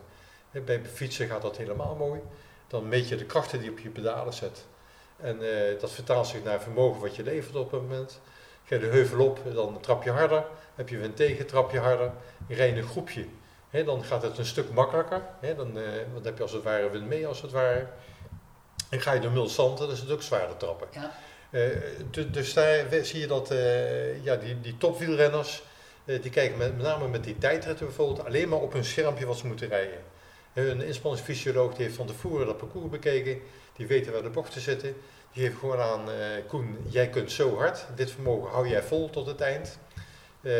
[0.51, 2.21] bij fietsen gaat dat helemaal mooi.
[2.67, 4.65] Dan meet je de krachten die je op je pedalen zet.
[5.17, 5.39] En
[5.79, 8.19] dat vertaalt zich naar vermogen wat je levert op een moment.
[8.67, 10.45] Ga je de heuvel op, dan trap je harder.
[10.75, 12.11] Heb je wind tegen, trap je harder.
[12.47, 13.25] Rijdt een groepje.
[13.85, 15.21] dan gaat het een stuk makkelijker.
[15.41, 17.87] dan, uh, dan heb je als het ware wind mee als het ware.
[18.89, 20.87] En ga je door mulzand, dan is het ook zwaarder trappen.
[20.91, 21.11] Ja.
[21.49, 25.63] Uh, dus daar zie je dat uh, ja, die, die topwielrenners,
[26.05, 29.37] die kijken met, met, name met die tijdritten bijvoorbeeld alleen maar op hun schermpje wat
[29.37, 29.99] ze moeten rijden.
[30.53, 33.39] Een inspanningsfysioloog die heeft van tevoren dat parcours bekeken,
[33.75, 34.95] die weten waar de bochten zitten.
[35.41, 36.15] Heeft gewoon aan, uh,
[36.47, 39.77] Koen, jij kunt zo hard, dit vermogen hou jij vol tot het eind.
[40.41, 40.53] Uh,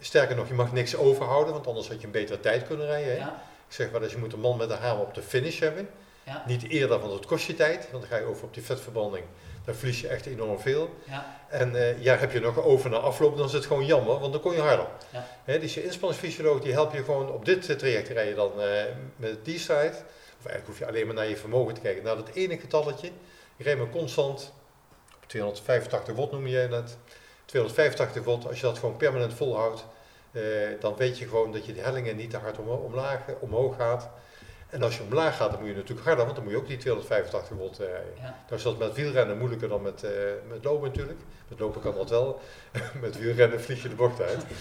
[0.00, 3.22] sterker nog, je mag niks overhouden, want anders had je een betere tijd kunnen rijden.
[3.22, 3.26] Hè?
[3.26, 5.88] Ik zeg wel eens, je moet een man met een hamer op de finish hebben.
[6.22, 6.44] Ja.
[6.46, 9.24] Niet eerder, want het kost je tijd, want dan ga je over op die vetverbranding.
[9.64, 10.94] Dan verlies je echt enorm veel.
[11.04, 11.40] Ja.
[11.48, 14.32] En uh, ja, heb je nog over naar afloop, dan is het gewoon jammer, want
[14.32, 14.86] dan kon je harder.
[15.10, 15.26] Ja.
[15.44, 18.52] Hè, dus je inspanningsfysioloog die helpt je gewoon op dit traject rijden dan
[19.16, 19.94] met die side.
[20.38, 23.10] Of eigenlijk hoef je alleen maar naar je vermogen te kijken, naar dat ene getalletje.
[23.64, 24.52] Maar constant,
[25.16, 26.96] op 285 watt noem je net,
[27.44, 29.86] 285 watt, als je dat gewoon permanent volhoudt,
[30.32, 30.42] eh,
[30.80, 34.10] dan weet je gewoon dat je de hellingen niet te hard om, omlaag, omhoog gaat.
[34.68, 36.68] En als je omlaag gaat, dan moet je natuurlijk harder, want dan moet je ook
[36.68, 38.12] die 285 volt eh, rijden.
[38.16, 38.22] Ja.
[38.22, 40.10] Nou is dat met wielrennen moeilijker dan met, uh,
[40.48, 41.18] met lopen natuurlijk.
[41.48, 42.40] Met lopen kan dat wel,
[43.00, 44.44] met wielrennen vlieg je de bocht uit.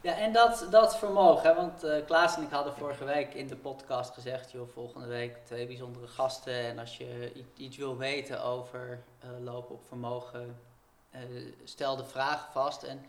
[0.00, 3.56] Ja, en dat, dat vermogen, want uh, Klaas en ik hadden vorige week in de
[3.56, 6.54] podcast gezegd, joh, volgende week twee bijzondere gasten.
[6.54, 10.60] En als je iets wil weten over uh, lopen op vermogen,
[11.14, 11.20] uh,
[11.64, 12.82] stel de vraag vast.
[12.82, 13.04] En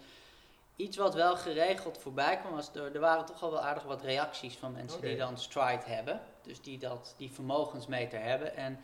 [0.76, 4.02] iets wat wel geregeld voorbij kwam, was er, er waren toch al wel aardig wat
[4.02, 6.22] reacties van mensen die dan stride hebben.
[6.42, 8.56] Dus die dat, die vermogensmeter hebben.
[8.56, 8.80] En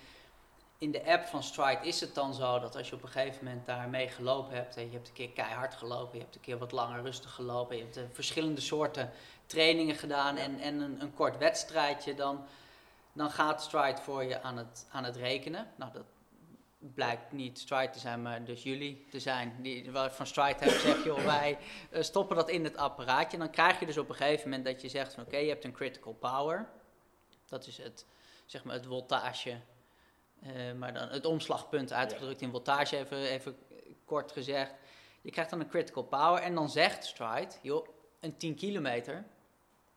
[0.78, 3.46] in de app van Stride is het dan zo dat als je op een gegeven
[3.46, 6.58] moment daar mee gelopen hebt, je hebt een keer keihard gelopen, je hebt een keer
[6.58, 9.12] wat langer rustig gelopen, je hebt verschillende soorten
[9.46, 12.46] trainingen gedaan en, en een, een kort wedstrijdje, dan,
[13.14, 15.68] dan gaat Stride voor je aan het, aan het rekenen.
[15.76, 16.06] Nou, dat
[16.94, 19.56] blijkt niet Stride te zijn, maar dus jullie te zijn.
[19.62, 21.58] Die van Stride hebben zeg je, wij
[21.92, 23.38] uh, stoppen dat in het apparaatje.
[23.38, 25.50] En dan krijg je dus op een gegeven moment dat je zegt van oké, je
[25.50, 26.70] hebt een critical power.
[27.46, 28.06] Dat is het,
[28.46, 29.60] zeg maar het voltage,
[30.46, 33.58] uh, maar dan het omslagpunt uitgedrukt in voltage, even, even
[34.06, 34.74] kort gezegd.
[35.22, 37.88] Je krijgt dan een critical power en dan zegt Stride, joh,
[38.20, 39.26] een 10 kilometer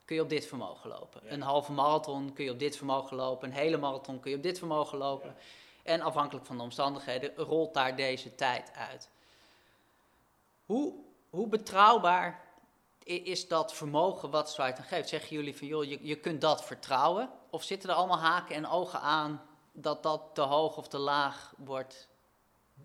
[0.04, 1.32] kun je op dit vermogen lopen.
[1.32, 3.48] Een halve marathon kun je op dit vermogen lopen.
[3.48, 5.37] Een hele marathon kun je op dit vermogen lopen.
[5.82, 9.11] En afhankelijk van de omstandigheden rolt daar deze tijd uit.
[10.66, 10.94] Hoe,
[11.30, 12.44] hoe betrouwbaar
[13.02, 15.08] is dat vermogen wat Stride geeft?
[15.08, 17.30] Zeggen jullie van joh, je, je kunt dat vertrouwen?
[17.50, 19.47] Of zitten er allemaal haken en ogen aan
[19.81, 22.09] dat dat te hoog of te laag wordt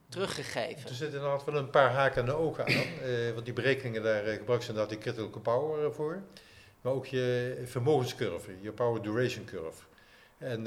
[0.09, 0.89] teruggegeven?
[0.89, 2.71] Er zitten inderdaad wel een paar haken en ogen aan.
[2.71, 6.23] Eh, want die berekeningen daar eh, gebruiken ze inderdaad die critical power eh, voor.
[6.81, 9.83] Maar ook je vermogenscurve, je power duration curve.
[10.37, 10.63] En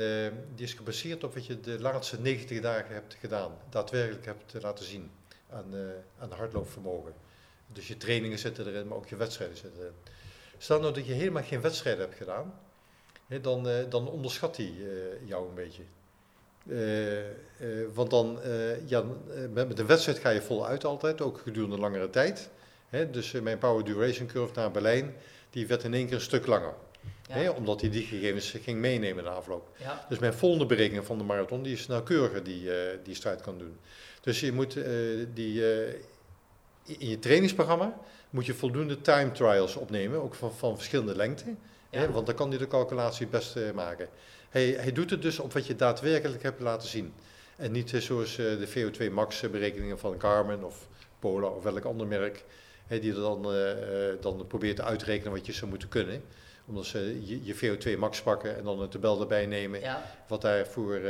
[0.54, 4.84] die is gebaseerd op wat je de laatste 90 dagen hebt gedaan, daadwerkelijk hebt laten
[4.84, 5.10] zien
[5.50, 5.74] aan,
[6.18, 7.14] aan hardloopvermogen.
[7.66, 9.94] Dus je trainingen zitten erin, maar ook je wedstrijden zitten erin.
[10.58, 12.60] Stel nou dat je helemaal geen wedstrijden hebt gedaan,
[13.40, 14.74] dan, dan onderschat hij
[15.24, 15.82] jou een beetje.
[17.94, 18.38] Want dan,
[18.86, 19.04] ja,
[19.52, 22.48] met, met een wedstrijd ga je voluit altijd, ook gedurende langere tijd.
[22.88, 25.14] Hè, dus mijn power duration curve naar Berlijn,
[25.50, 26.74] die werd in één keer een stuk langer
[27.56, 29.68] omdat hij die gegevens ging meenemen de afloop.
[29.76, 30.06] Ja.
[30.08, 33.58] Dus mijn volgende berekening van de marathon die is nauwkeuriger die, uh, die strijd kan
[33.58, 33.78] doen.
[34.20, 34.84] Dus je moet uh,
[35.34, 35.88] die, uh,
[36.84, 37.98] in je trainingsprogramma
[38.30, 41.58] moet je voldoende time trials opnemen, ook van, van verschillende lengten.
[41.90, 42.10] Ja.
[42.10, 44.08] want dan kan hij de calculatie best maken.
[44.50, 47.12] Hij, hij doet het dus op wat je daadwerkelijk hebt laten zien.
[47.56, 50.86] En niet zoals de VO2 max berekeningen van Garmin of
[51.18, 52.44] Polar of welk ander merk,
[52.88, 53.42] die dan,
[54.20, 56.22] dan probeert te rekenen wat je zou moeten kunnen
[56.66, 59.80] omdat ze je, je VO2 max pakken en dan een tabel erbij nemen.
[60.28, 61.00] Wat daar voor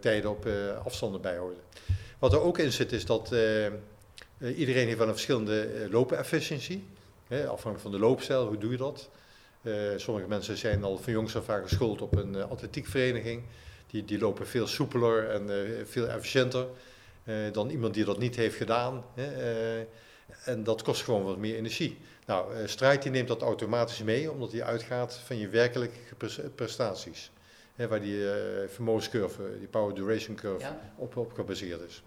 [0.00, 0.48] tijden op
[0.84, 1.56] afstanden bij horen.
[2.18, 3.34] Wat er ook in zit is dat
[4.38, 6.84] iedereen heeft wel een verschillende loopefficiëntie.
[7.28, 9.08] afhankelijk van de loopstijl, hoe doe je dat?
[9.96, 13.42] Sommige mensen zijn al van jongs af aan geschoold op een atletiekvereniging.
[13.86, 15.48] Die, die lopen veel soepeler en
[15.86, 16.66] veel efficiënter
[17.52, 19.04] dan iemand die dat niet heeft gedaan.
[20.44, 21.98] en dat kost gewoon wat meer energie.
[22.26, 27.30] Nou, strijd die neemt dat automatisch mee, omdat hij uitgaat van je werkelijke prestaties.
[27.80, 28.32] Hè, waar die uh,
[28.68, 32.02] vermogenscurve, die power duration curve, op, op gebaseerd is.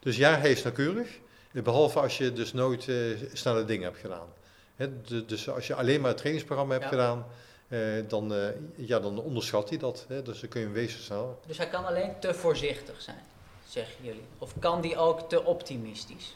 [0.00, 1.08] Dus ja, hij is nauwkeurig,
[1.52, 4.28] behalve als je dus nooit uh, snelle dingen hebt gedaan.
[5.26, 7.26] Dus als je alleen maar het trainingsprogramma hebt gedaan,
[8.08, 8.32] dan,
[8.74, 10.04] ja, dan onderschat hij dat.
[10.08, 11.40] Hè, dus dan kun je hem wezen snel.
[11.46, 13.22] Dus hij kan alleen te voorzichtig zijn,
[13.68, 14.24] zeggen jullie?
[14.38, 16.34] Of kan die ook te optimistisch?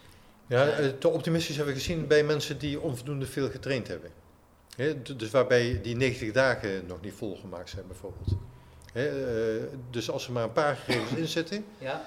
[0.50, 4.10] Ja, eh, te optimistisch hebben we gezien bij mensen die onvoldoende veel getraind hebben.
[5.16, 8.28] dus waarbij die 90 dagen nog niet volgemaakt zijn bijvoorbeeld.
[8.92, 9.04] Eh,
[9.90, 12.02] dus als er maar een paar gegevens in zitten, ja.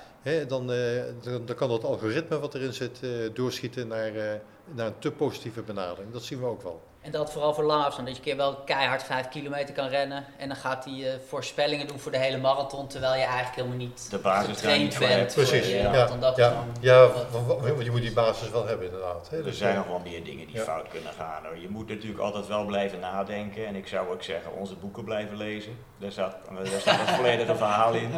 [0.47, 2.99] dan, uh, dan, dan, kan dat algoritme wat erin zit
[3.33, 6.13] doorschieten naar, naar een te positieve benadering.
[6.13, 6.81] Dat zien we ook wel.
[7.03, 8.07] En dat vooral voor lange afstand.
[8.07, 10.25] Dat je een keer wel keihard 5 kilometer kan rennen.
[10.37, 12.87] En dan gaat hij uh, voorspellingen doen voor de hele marathon.
[12.87, 15.33] Terwijl je eigenlijk helemaal niet de basis getraind bent.
[15.33, 15.67] Precies.
[15.67, 17.09] Je, ja, ja, ja, ja
[17.59, 19.29] want je moet die basis wel hebben inderdaad.
[19.29, 19.37] Hè?
[19.37, 21.45] Er dus, zijn nog wel meer dingen die fout kunnen gaan.
[21.45, 21.57] Hoor.
[21.57, 23.67] Je moet natuurlijk altijd wel blijven nadenken.
[23.67, 25.77] En ik zou ook zeggen, onze boeken blijven lezen.
[25.97, 28.11] Daar staat, daar staat het volledige verhaal in.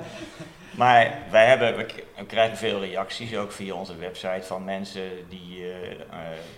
[0.72, 1.78] Maar wij hebben,
[2.16, 5.98] we krijgen veel reacties, ook via onze website, van mensen die uh, uh,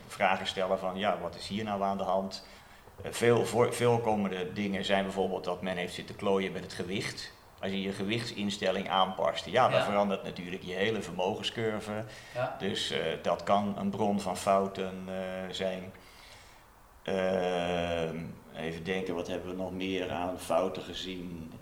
[0.07, 2.45] vragen stellen van ja, wat is hier nou aan de hand?
[3.05, 7.35] Uh, veel voorkomende dingen zijn bijvoorbeeld dat men heeft zitten klooien met het gewicht.
[7.59, 12.03] Als je je gewichtsinstelling aanpast, ja, dan verandert natuurlijk je hele vermogenscurve.
[12.33, 12.55] Ja.
[12.59, 15.07] Dus dat kan een bron van fouten
[15.51, 15.93] zijn.
[17.03, 18.17] Ehm,
[18.55, 21.53] even denken, wat hebben we nog meer aan fouten gezien?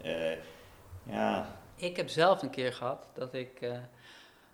[1.03, 3.77] ja, ik heb zelf een keer gehad dat ik uh,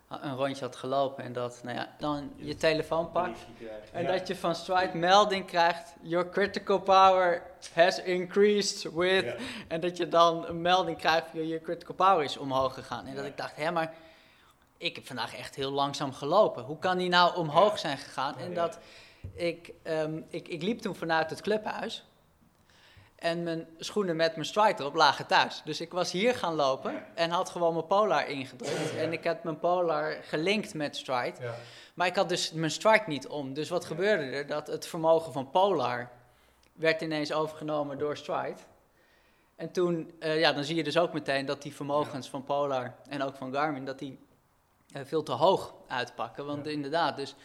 [0.07, 3.39] een rondje had gelopen en dat, nou ja, dan je telefoon pakt
[3.91, 7.41] en dat je van Stride melding krijgt, your critical power
[7.73, 9.35] has increased with,
[9.67, 13.05] en dat je dan een melding krijgt, je critical power is omhoog gegaan.
[13.05, 13.93] En dat ik dacht, hè, maar
[14.77, 16.63] ik heb vandaag echt heel langzaam gelopen.
[16.63, 18.37] Hoe kan die nou omhoog zijn gegaan?
[18.37, 18.79] En dat
[19.33, 22.05] ik, um, ik, ik liep toen vanuit het clubhuis
[23.21, 25.61] en mijn schoenen met mijn stride erop lagen thuis.
[25.65, 28.95] Dus ik was hier gaan lopen en had gewoon mijn Polar ingedrukt.
[28.95, 31.41] En ik had mijn Polar gelinkt met stride.
[31.41, 31.55] Ja.
[31.93, 33.53] Maar ik had dus mijn stride niet om.
[33.53, 34.47] Dus wat gebeurde er?
[34.47, 36.09] Dat het vermogen van Polar
[36.73, 38.59] werd ineens overgenomen door stride.
[39.55, 43.23] En toen, ja, dan zie je dus ook meteen dat die vermogens van Polar en
[43.23, 44.19] ook van Garmin, dat die
[45.03, 46.45] veel te hoog uitpakken.
[46.45, 47.35] Want inderdaad, dus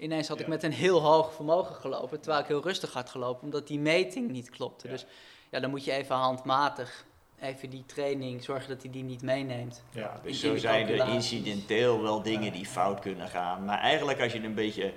[0.00, 3.42] ineens had ik met een heel hoog vermogen gelopen, terwijl ik heel rustig had gelopen,
[3.42, 4.88] omdat die meting niet klopte.
[4.88, 5.06] Dus
[5.50, 7.04] ja, dan moet je even handmatig
[7.40, 9.82] even die training, zorgen dat hij die niet meeneemt.
[9.90, 13.64] Ja, dus zo zijn er incidenteel wel dingen die fout kunnen gaan.
[13.64, 14.92] Maar eigenlijk als je een beetje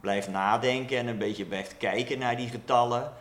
[0.00, 3.12] blijft nadenken en een beetje blijft kijken naar die getallen,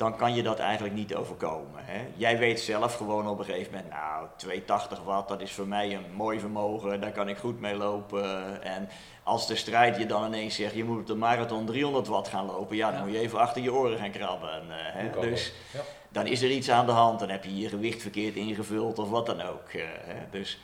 [0.00, 1.84] dan kan je dat eigenlijk niet overkomen.
[1.84, 2.06] Hè?
[2.16, 5.94] Jij weet zelf gewoon op een gegeven moment, nou, 280 watt, dat is voor mij
[5.94, 8.62] een mooi vermogen, daar kan ik goed mee lopen.
[8.62, 8.88] En
[9.22, 12.46] als de strijd je dan ineens zegt, je moet op de marathon 300 watt gaan
[12.46, 14.62] lopen, ja, dan moet je even achter je oren gaan krabben.
[14.68, 15.20] Uh, hè?
[15.20, 15.80] Dus ja.
[16.08, 19.10] dan is er iets aan de hand, dan heb je je gewicht verkeerd ingevuld of
[19.10, 19.72] wat dan ook.
[19.72, 20.30] Uh, hè?
[20.30, 20.60] Dus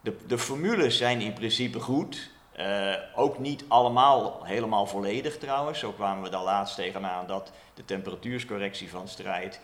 [0.00, 2.30] de, de formules zijn in principe goed.
[2.58, 5.78] Uh, ook niet allemaal helemaal volledig trouwens.
[5.78, 9.60] Zo kwamen we daar laatst tegenaan dat de temperatuurscorrectie van strijd,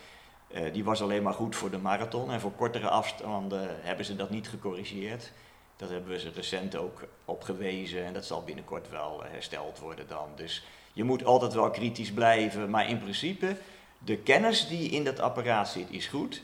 [0.47, 2.31] uh, die was alleen maar goed voor de marathon.
[2.31, 5.31] En voor kortere afstanden hebben ze dat niet gecorrigeerd.
[5.75, 10.27] Dat hebben we ze recent ook opgewezen en dat zal binnenkort wel hersteld worden dan.
[10.35, 13.57] Dus je moet altijd wel kritisch blijven, maar in principe,
[13.97, 16.43] de kennis die in dat apparaat zit is goed.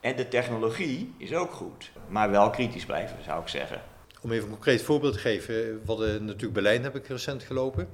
[0.00, 1.90] En de technologie is ook goed.
[2.08, 3.91] Maar wel kritisch blijven, zou ik zeggen.
[4.22, 7.88] Om even een concreet voorbeeld te geven, wat natuurlijk Berlijn heb ik recent gelopen.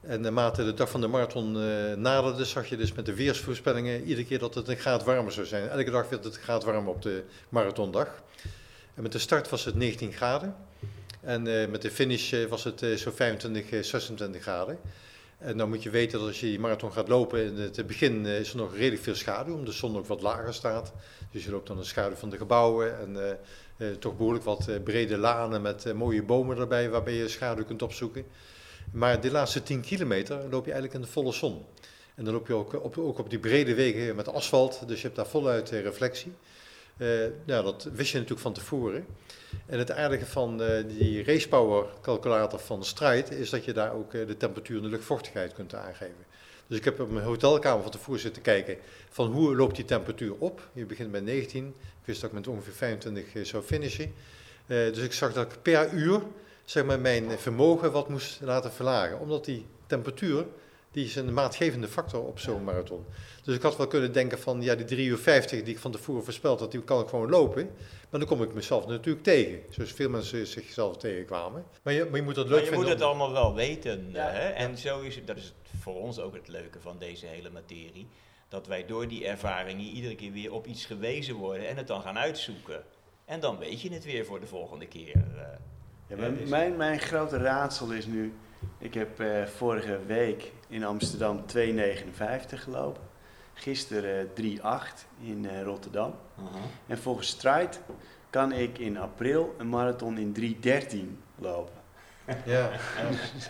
[0.00, 4.02] En naarmate de dag van de marathon uh, naderde, zag je dus met de weersvoorspellingen
[4.02, 5.68] iedere keer dat het een graad warmer zou zijn.
[5.68, 8.22] Elke dag werd het een graad warmer op de marathondag.
[8.94, 10.56] En met de start was het 19 graden.
[11.20, 14.78] En uh, met de finish uh, was het zo 25, 26 graden.
[15.38, 18.26] En dan moet je weten dat als je die marathon gaat lopen, in het begin
[18.26, 20.92] is er nog redelijk veel schaduw, omdat de zon ook wat lager staat.
[21.30, 23.38] Dus je loopt dan de schaduw van de gebouwen en
[23.98, 27.82] toch behoorlijk wat uh, brede lanen met uh, mooie bomen erbij waarbij je schaduw kunt
[27.82, 28.24] opzoeken.
[28.92, 31.64] Maar de laatste 10 kilometer loop je eigenlijk in de volle zon.
[32.14, 35.02] En dan loop je ook op, ook op die brede wegen met asfalt, dus je
[35.02, 36.32] hebt daar voluit reflectie.
[37.44, 39.06] nou, dat wist je natuurlijk van tevoren.
[39.66, 44.36] En het aardige van die racepower calculator van Stride is dat je daar ook de
[44.36, 46.27] temperatuur en de luchtvochtigheid kunt aangeven.
[46.68, 48.76] Dus ik heb op mijn hotelkamer van tevoren zitten kijken
[49.08, 50.68] van hoe loopt die temperatuur op.
[50.72, 54.14] Je begint bij 19, ik wist dat ik met ongeveer 25 eh, zou finishen.
[54.66, 56.22] Uh, dus ik zag dat ik per uur
[56.64, 59.18] zeg maar, mijn vermogen wat moest laten verlagen.
[59.18, 60.46] Omdat die temperatuur,
[60.92, 63.04] die is een maatgevende factor op zo'n marathon.
[63.44, 65.92] Dus ik had wel kunnen denken van, ja die 3 uur 50 die ik van
[65.92, 67.70] tevoren voorspeld had, die kan ik gewoon lopen.
[68.10, 69.60] Maar dan kom ik mezelf natuurlijk tegen.
[69.70, 71.64] Zoals veel mensen zichzelf tegenkwamen.
[71.82, 74.08] Maar je, maar je moet dat leuk maar je moet het allemaal wel weten.
[74.12, 74.48] Hè?
[74.48, 75.52] En zo is het, dat is
[75.92, 78.08] voor ons ook het leuke van deze hele materie.
[78.48, 82.02] Dat wij door die ervaringen iedere keer weer op iets gewezen worden en het dan
[82.02, 82.82] gaan uitzoeken.
[83.24, 85.14] En dan weet je het weer voor de volgende keer.
[85.14, 85.42] Eh.
[86.06, 88.34] Ja, dus- mijn, mijn grote raadsel is nu,
[88.78, 91.64] ik heb uh, vorige week in Amsterdam 2,59
[92.48, 93.02] gelopen.
[93.54, 94.42] Gisteren 3,8
[95.20, 96.14] in uh, Rotterdam.
[96.38, 96.60] Uh -huh.
[96.86, 97.76] En volgens Stride
[98.30, 100.98] kan ik in april een marathon in 3,13
[101.38, 101.77] lopen.
[102.44, 102.70] Ja.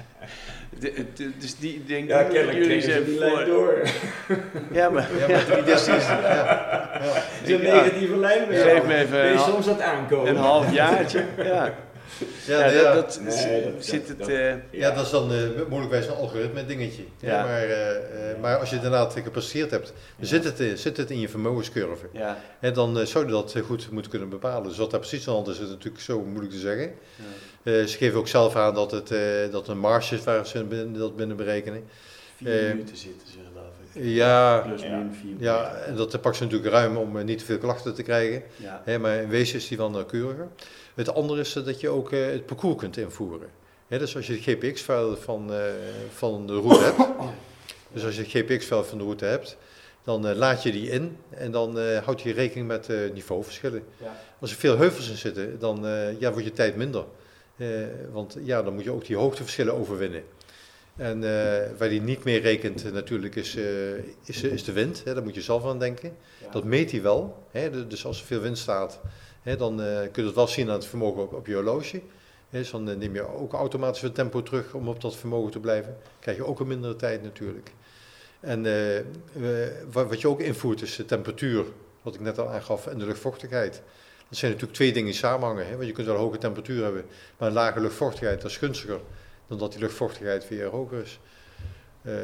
[0.81, 3.45] de, de, dus die denk ja, dat jullie zijn die voor...
[3.45, 3.83] door.
[4.73, 6.21] ja, maar, ja, maar die dus is, ja.
[6.21, 7.23] ja.
[7.45, 8.47] een negatieve lijn.
[8.49, 10.29] Geef me even een, soms dat aankomen.
[10.29, 11.25] Een half jaartje.
[11.37, 11.75] ja.
[12.47, 14.29] Ja, ja, dat, dat, nee, dat, zit het.
[14.29, 14.91] Uh, ja.
[14.91, 17.03] dat is dan uh, mogelijkwijs een algoritme dingetje.
[17.19, 17.45] Ja.
[17.45, 17.77] maar, uh,
[18.41, 22.07] maar als je het inderdaad gepasseerd hebt, dan zit, het, zit het in je vermogenscurve.
[22.13, 22.39] Ja.
[22.61, 24.69] En dan zou je dat goed moeten kunnen bepalen.
[24.69, 26.93] Dus wat daar precies aan de hand is, is natuurlijk zo moeilijk te zeggen.
[27.71, 27.87] Ja.
[27.87, 29.13] ze geven ook zelf aan dat het
[29.53, 31.85] dat een marge is waar ze binnen, dat binnen berekenen.
[32.37, 34.03] Vier minuten zitten ze geloof ik.
[34.05, 37.59] Ja, Plus min vier ja, en dat pakt ze natuurlijk ruim om niet te veel
[37.59, 38.43] klachten te krijgen.
[38.57, 38.99] Ja.
[38.99, 40.49] maar in wezen is die wel nauwkeuriger.
[40.95, 43.49] Het andere is dat je ook het parcours kunt invoeren.
[43.89, 45.51] dus als je het GPX-file van,
[46.15, 46.97] van de route hebt,
[47.93, 49.57] dus als je het GPX-file van de route hebt,
[50.05, 53.83] dan laat je die in en dan uh, houd je rekening met uh, niveauverschillen.
[54.03, 54.17] Ja.
[54.41, 57.05] Als er veel heuvels in zitten, dan uh, ja, wordt je tijd minder.
[58.13, 60.23] Want ja, dan moet je ook die hoogteverschillen overwinnen.
[60.97, 61.21] En
[61.79, 63.57] waar die niet mee rekent natuurlijk is,
[64.25, 66.17] is, is, de wind, hè, daar moet je zelf aan denken.
[66.43, 66.51] Ja.
[66.51, 69.01] Dat meet hij wel, hè, dus als er veel wind staat,
[69.57, 72.01] dan uh, kun je het wel zien aan het vermogen op, op je horloge.
[72.51, 75.97] dus dan neem je ook automatisch het tempo terug om op dat vermogen te blijven.
[76.21, 77.71] krijg je ook een mindere tijd natuurlijk.
[78.41, 81.65] En uh, wat je ook invoert is de temperatuur,
[82.03, 83.83] wat ik net al aangaf, en de luchtvochtigheid.
[84.29, 85.67] Dat zijn natuurlijk twee dingen die samenhangen.
[85.67, 85.77] Hè?
[85.77, 87.05] Want je kunt wel een hoge temperatuur hebben,
[87.39, 89.01] maar een lage luchtvochtigheid dat is gunstiger
[89.47, 91.19] dan dat die luchtvochtigheid weer hoger is.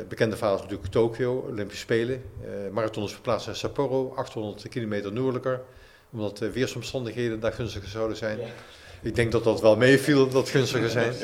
[0.08, 2.22] bekende verhaal is natuurlijk Tokio, Olympische Spelen.
[2.72, 5.60] marathon is verplaatst naar Sapporo, 800 kilometer noordelijker
[6.14, 8.38] omdat de weersomstandigheden daar gunstiger zouden zijn.
[9.02, 11.14] Ik denk dat dat wel meeviel, dat gunstiger zijn.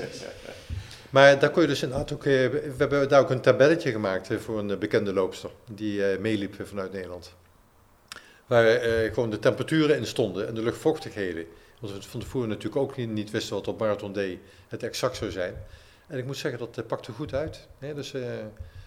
[1.11, 4.29] Maar daar kon je dus inderdaad ook, eh, we hebben daar ook een tabelletje gemaakt
[4.39, 7.35] voor een bekende loopster die eh, meeliep vanuit Nederland.
[8.51, 11.47] Waar uh, gewoon de temperaturen in stonden en de luchtvochtigheden.
[11.81, 15.31] Want we van tevoren natuurlijk ook niet wisten wat op Marathon Day het exact zou
[15.31, 15.55] zijn.
[16.07, 17.69] En ik moet zeggen, dat pakte goed uit.
[17.79, 17.95] Hè?
[17.95, 18.15] Dus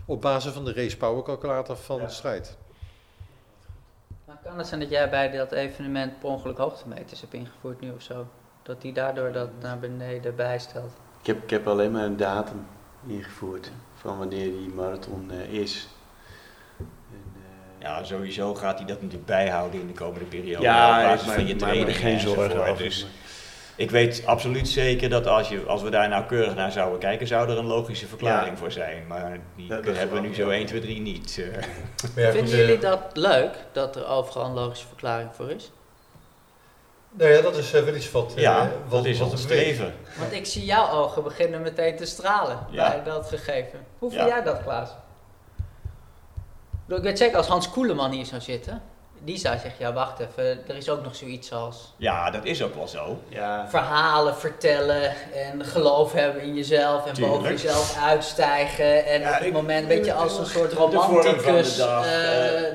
[0.06, 2.58] op basis van de race power calculator van de strijd.
[4.26, 7.92] Maar kan het zijn dat jij bij dat evenement per ongeluk hoogtemeters hebt ingevoerd nu
[7.92, 8.28] of zo?
[8.64, 10.92] Dat die daardoor dat naar beneden bijstelt?
[11.20, 12.66] Ik heb, ik heb alleen maar een datum
[13.08, 15.88] ingevoerd van wanneer die marathon uh, is.
[17.84, 20.64] Ja, sowieso gaat hij dat natuurlijk bijhouden in de komende periode.
[20.64, 22.84] Ja, maar, van je er geen zorgen over.
[22.84, 23.06] Dus
[23.76, 27.50] ik weet absoluut zeker dat als, je, als we daar nauwkeurig naar zouden kijken, zou
[27.50, 29.08] er een logische verklaring voor zijn.
[29.08, 31.38] Maar die hebben we nu zo 1, 2, 3 niet.
[31.40, 31.46] Uh.
[32.32, 35.72] Vinden jullie dat leuk, dat er overal een logische verklaring voor is?
[37.10, 39.94] Nou ja, dat is uh, wel iets wat, ja, uh, wat, is wat streven.
[40.20, 43.80] Want ik zie jouw ogen beginnen meteen te stralen bij dat gegeven.
[44.00, 44.90] Hoe vind jij dat, Klaas?
[46.88, 48.82] Ik weet zeker, als Hans Koeleman hier zou zitten,
[49.20, 51.94] die zou zeggen, ja wacht even, er is ook nog zoiets als...
[51.98, 53.20] Ja, dat is ook wel zo.
[53.30, 53.70] Ja.
[53.70, 59.06] Verhalen vertellen en geloof hebben in jezelf en boven jezelf uitstijgen.
[59.06, 61.86] En op het moment, weet je, als een soort romanticus, uh,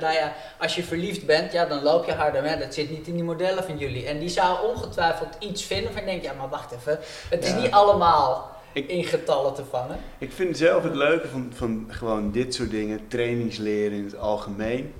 [0.01, 2.59] nou ja, als je verliefd bent, ja dan loop je harder.
[2.59, 4.07] Dat zit niet in die modellen van jullie.
[4.07, 6.99] En die zou ongetwijfeld iets vinden van, denk ja maar wacht even,
[7.31, 8.57] het is niet allemaal...
[8.73, 9.99] in getallen te vangen.
[10.19, 14.93] Ik vind zelf het leuke van, van gewoon dit soort dingen, trainingsleren in het algemeen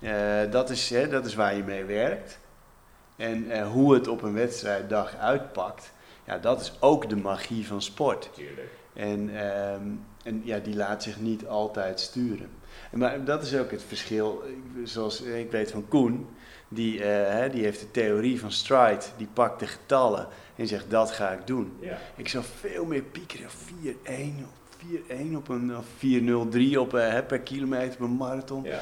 [0.00, 2.38] uh, dat, is, hè, dat is waar je mee werkt.
[3.16, 5.92] En uh, hoe het op een wedstrijddag uitpakt,
[6.26, 8.30] ja, dat is ook de magie van sport.
[8.34, 8.70] Tuurlijk.
[8.92, 9.72] En, uh,
[10.22, 12.50] en ja, die laat zich niet altijd sturen.
[12.90, 14.42] En, maar dat is ook het verschil,
[14.84, 16.26] zoals ik weet van Koen,
[16.68, 21.10] die, hè, die heeft de theorie van stride, die pakt de getallen en zegt dat
[21.10, 21.76] ga ik doen.
[21.80, 21.98] Ja.
[22.16, 23.48] Ik zou veel meer piekeren,
[24.04, 24.46] 4-1
[24.78, 25.72] 4-1 op een
[26.74, 26.90] 4-0-3 op,
[27.26, 28.64] per kilometer op een marathon.
[28.64, 28.80] Ja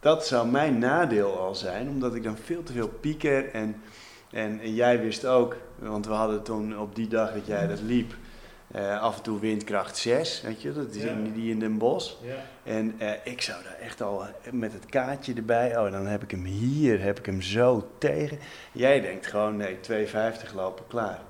[0.00, 3.76] dat zou mijn nadeel al zijn, omdat ik dan veel te veel pieker en,
[4.30, 7.80] en, en jij wist ook, want we hadden toen op die dag dat jij dat
[7.80, 8.14] liep,
[8.78, 11.10] uh, af en toe windkracht 6, weet je, dat is ja.
[11.10, 12.12] in, die in Den Bosch.
[12.22, 12.34] Ja.
[12.72, 16.30] En uh, ik zou daar echt al met het kaartje erbij, oh dan heb ik
[16.30, 18.38] hem hier, heb ik hem zo tegen.
[18.72, 19.76] Jij denkt gewoon, nee,
[20.06, 21.20] 2,50 lopen, klaar.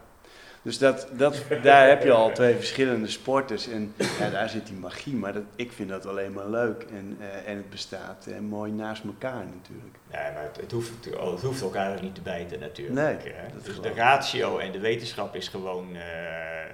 [0.68, 4.76] Dus dat, dat, daar heb je al twee verschillende sporters en ja, daar zit die
[4.76, 5.14] magie.
[5.14, 8.72] Maar dat, ik vind dat alleen maar leuk en, uh, en het bestaat uh, mooi
[8.72, 9.96] naast elkaar natuurlijk.
[10.12, 13.22] Nee, maar het, het, hoeft, het hoeft elkaar niet te bijten natuurlijk.
[13.22, 16.02] Nee, dus de ratio en de wetenschap is gewoon, uh,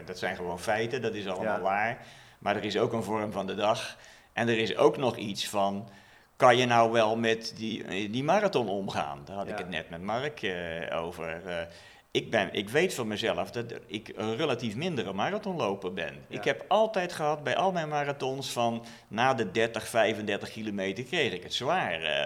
[0.05, 1.61] dat zijn gewoon feiten, dat is allemaal ja.
[1.61, 1.99] waar.
[2.39, 3.97] Maar er is ook een vorm van de dag
[4.33, 5.89] en er is ook nog iets van
[6.37, 9.23] kan je nou wel met die, die marathon omgaan?
[9.25, 9.53] Daar had ja.
[9.53, 11.43] ik het net met Mark uh, over.
[11.47, 11.53] Uh,
[12.15, 16.15] ik, ben, ik weet van mezelf dat ik een relatief mindere marathonloper ben.
[16.29, 16.39] Ja.
[16.39, 21.33] Ik heb altijd gehad bij al mijn marathons van na de 30, 35 kilometer kreeg
[21.33, 22.03] ik het zwaar.
[22.03, 22.25] Uh,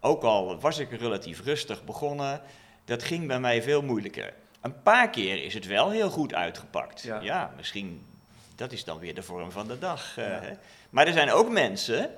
[0.00, 2.40] ook al was ik relatief rustig begonnen,
[2.84, 4.34] dat ging bij mij veel moeilijker.
[4.60, 7.02] Een paar keer is het wel heel goed uitgepakt.
[7.02, 8.06] Ja, ja misschien,
[8.54, 10.16] dat is dan weer de vorm van de dag.
[10.18, 10.58] Uh, ja.
[10.90, 12.10] Maar er zijn ook mensen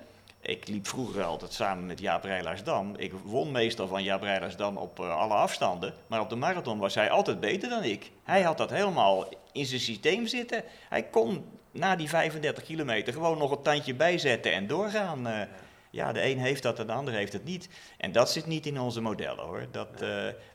[0.48, 2.94] ik liep vroeger altijd samen met Jaap Rijlaarsdam.
[2.96, 5.94] Ik won meestal van Jaap Rijlaarsdam op uh, alle afstanden.
[6.06, 8.10] Maar op de marathon was hij altijd beter dan ik.
[8.22, 10.64] Hij had dat helemaal in zijn systeem zitten.
[10.88, 15.26] Hij kon na die 35 kilometer gewoon nog een tandje bijzetten en doorgaan.
[15.26, 15.40] Uh,
[15.90, 17.68] ja, de een heeft dat en de ander heeft het niet.
[17.96, 19.66] En dat zit niet in onze modellen hoor.
[19.70, 20.02] Dat,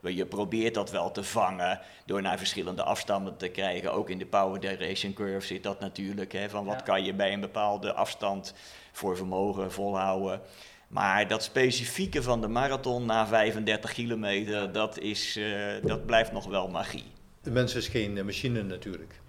[0.01, 3.93] uh, je probeert dat wel te vangen door naar verschillende afstanden te krijgen.
[3.93, 6.31] Ook in de Power Generation Curve zit dat natuurlijk.
[6.31, 6.84] Hè, van wat ja.
[6.86, 8.53] kan je bij een bepaalde afstand
[8.91, 10.41] voor vermogen volhouden.
[10.88, 16.45] Maar dat specifieke van de marathon na 35 kilometer, dat, is, uh, dat blijft nog
[16.45, 17.11] wel magie.
[17.41, 19.21] De mens is geen uh, machine natuurlijk.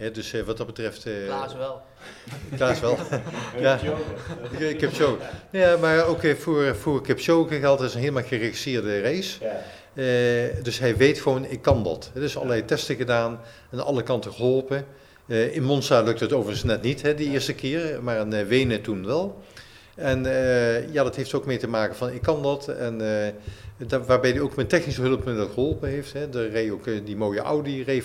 [0.00, 1.06] He, dus uh, wat dat betreft...
[1.26, 1.82] Klaas wel.
[2.56, 2.98] Klaas wel.
[3.60, 3.78] ja,
[4.58, 5.20] ik heb show.
[5.50, 9.38] Ja, maar ook voor, voor Kipchoge geldt is een helemaal geregisseerde race.
[9.44, 10.62] Ja.
[10.62, 12.10] dus hij weet gewoon, ik kan dat.
[12.14, 13.40] Er is allerlei testen gedaan,
[13.72, 14.86] aan alle kanten geholpen.
[15.30, 18.42] Uh, in Monza lukt het overigens net niet, hè, die eerste keer, maar in uh,
[18.42, 19.42] Wenen toen wel.
[19.94, 22.68] En uh, ja, dat heeft ook mee te maken van ik kan dat.
[22.68, 23.00] En
[23.76, 26.12] dat, waarbij hij ook met technische hulpmiddelen geholpen heeft.
[26.12, 26.28] Hè.
[26.28, 28.04] De reed ook die mooie Audi reed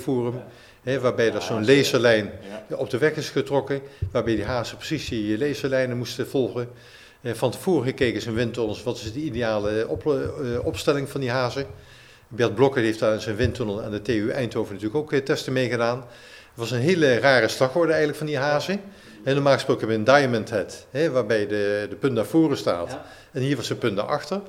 [1.01, 2.31] waarbij er zo'n laserlijn
[2.69, 3.81] op de weg is getrokken.
[4.11, 6.69] Waarbij die hazen precies die laserlijnen moesten volgen.
[7.23, 8.83] van tevoren gekeken zijn windtunnels.
[8.83, 10.19] Wat is de ideale op,
[10.63, 11.65] opstelling van die hazen?
[12.27, 15.97] Bert Blokker heeft daar in zijn windtunnel aan de TU Eindhoven natuurlijk ook testen meegedaan.
[15.97, 18.81] Het was een hele rare slagorde eigenlijk van die hazen.
[19.23, 22.57] En normaal gesproken hebben we een diamond head, hè, waarbij de, de punt naar voren
[22.57, 22.91] staat.
[22.91, 23.05] Ja.
[23.31, 24.41] En hier was de punt naar achter.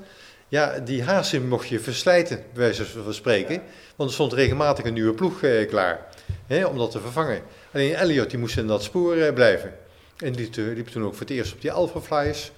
[0.49, 3.55] Ja, die hazen mocht je verslijten, bij wijze van spreken.
[3.55, 3.63] Ja.
[3.97, 6.07] Want er stond regelmatig een nieuwe ploeg eh, klaar,
[6.47, 7.43] hè, om dat te vervangen.
[7.73, 9.75] Alleen Elliot die moest in dat spoor eh, blijven.
[10.17, 12.53] En die liep toen ook voor het eerst op die Alpha Flyers.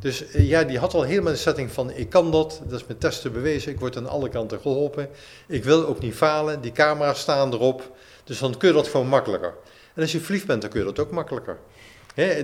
[0.00, 3.00] Dus ja, die had al helemaal de setting van ik kan dat, dat is met
[3.00, 5.08] testen bewezen, ik word aan alle kanten geholpen.
[5.46, 9.08] Ik wil ook niet falen, die camera's staan erop, dus dan kun je dat gewoon
[9.08, 9.54] makkelijker.
[9.94, 11.58] En als je verliefd bent, dan kun je dat ook makkelijker.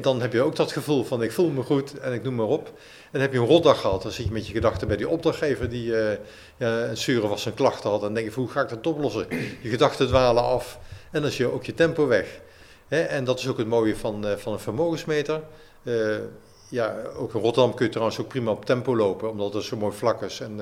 [0.00, 2.46] Dan heb je ook dat gevoel van ik voel me goed en ik noem maar
[2.46, 2.66] op.
[2.66, 2.72] En
[3.10, 5.70] dan heb je een rotdag gehad, dan zit je met je gedachten bij die opdrachtgever
[5.70, 6.10] die uh,
[6.58, 7.98] een zure was zijn klachten had.
[7.98, 9.26] En dan denk je, hoe ga ik dat oplossen?
[9.62, 10.78] Je gedachten dwalen af
[11.10, 12.40] en dan is je ook je tempo weg.
[12.88, 15.40] en dat is ook het mooie van, uh, van een vermogensmeter.
[15.82, 16.16] Uh,
[16.68, 19.76] ja, ook in Rotterdam kun je trouwens ook prima op tempo lopen, omdat het zo
[19.76, 20.40] mooi vlak is.
[20.40, 20.60] En,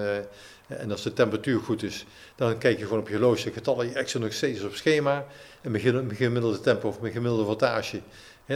[0.66, 2.06] en als de temperatuur goed is,
[2.36, 5.26] dan kijk je gewoon op je horloge getallen, je extra nog steeds op schema.
[5.60, 8.00] En mijn gemiddelde tempo of mijn gemiddelde wattage,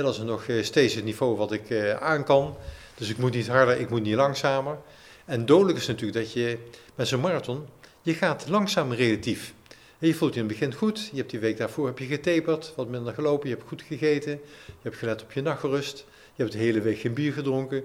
[0.01, 2.57] dat is nog steeds het niveau wat ik aan kan.
[2.95, 4.78] Dus ik moet niet harder, ik moet niet langzamer.
[5.24, 6.59] En dodelijk is natuurlijk dat je
[6.95, 7.66] met zo'n marathon,
[8.03, 9.55] je gaat langzaam relatief.
[9.99, 12.72] je voelt je in het begin goed, je hebt die week daarvoor heb je getaperd,
[12.76, 14.32] wat minder gelopen, je hebt goed gegeten,
[14.66, 17.84] je hebt gelet op je nachtrust, je hebt de hele week geen bier gedronken.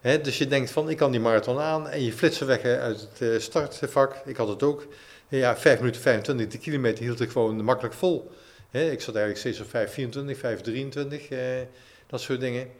[0.00, 3.08] Hè, dus je denkt van, ik kan die marathon aan en je flitst weg uit
[3.18, 4.14] het startvak.
[4.24, 4.86] Ik had het ook.
[5.28, 8.30] Ja, 5 minuten 25 de kilometer hield ik gewoon makkelijk vol.
[8.70, 11.38] Ik zat eigenlijk steeds op 524, 523, uh,
[12.06, 12.70] dat soort dingen.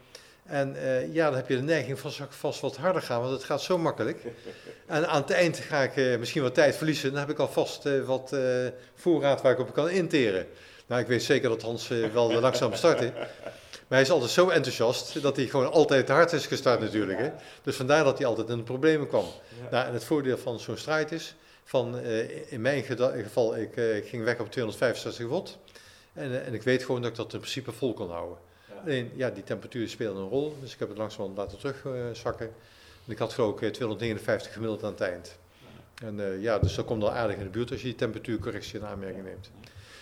[0.45, 3.43] En uh, ja, dan heb je de neiging van vast wat harder gaan, want het
[3.43, 4.21] gaat zo makkelijk.
[4.87, 7.11] En aan het eind ga ik uh, misschien wat tijd verliezen.
[7.11, 8.35] Dan heb ik alvast uh, wat
[8.95, 10.47] voorraad waar ik op kan interen.
[10.87, 15.21] Nou, ik weet zeker dat Hans wel langzaam start Maar hij is altijd zo enthousiast
[15.21, 17.19] dat hij gewoon altijd te hard is gestart natuurlijk.
[17.19, 17.29] Hè?
[17.63, 19.25] Dus vandaar dat hij altijd in de problemen kwam.
[19.71, 21.99] Nou, en het voordeel van zo'n strijd is, van,
[22.49, 25.57] in mijn geval, ik ging weg op 265 watt.
[26.19, 28.37] En, en ik weet gewoon dat ik dat in principe vol kon houden.
[28.83, 32.45] Alleen, ja, die temperatuur speelde een rol, dus ik heb het langzaam laten terugzakken.
[33.05, 35.37] en ik had geloof ik 259 eh, gemiddeld aan het eind.
[36.03, 38.79] En uh, ja, dus dat komt al aardig in de buurt als je die temperatuurcorrectie
[38.79, 39.51] in aanmerking neemt.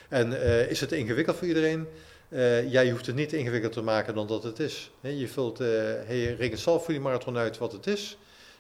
[0.10, 1.88] En uh, is het ingewikkeld voor iedereen?
[2.30, 4.92] Uh, ja, je hoeft het niet ingewikkelder te maken dan dat het is.
[5.02, 8.18] je, vult, je rekent zelf voor die marathon uit wat het is.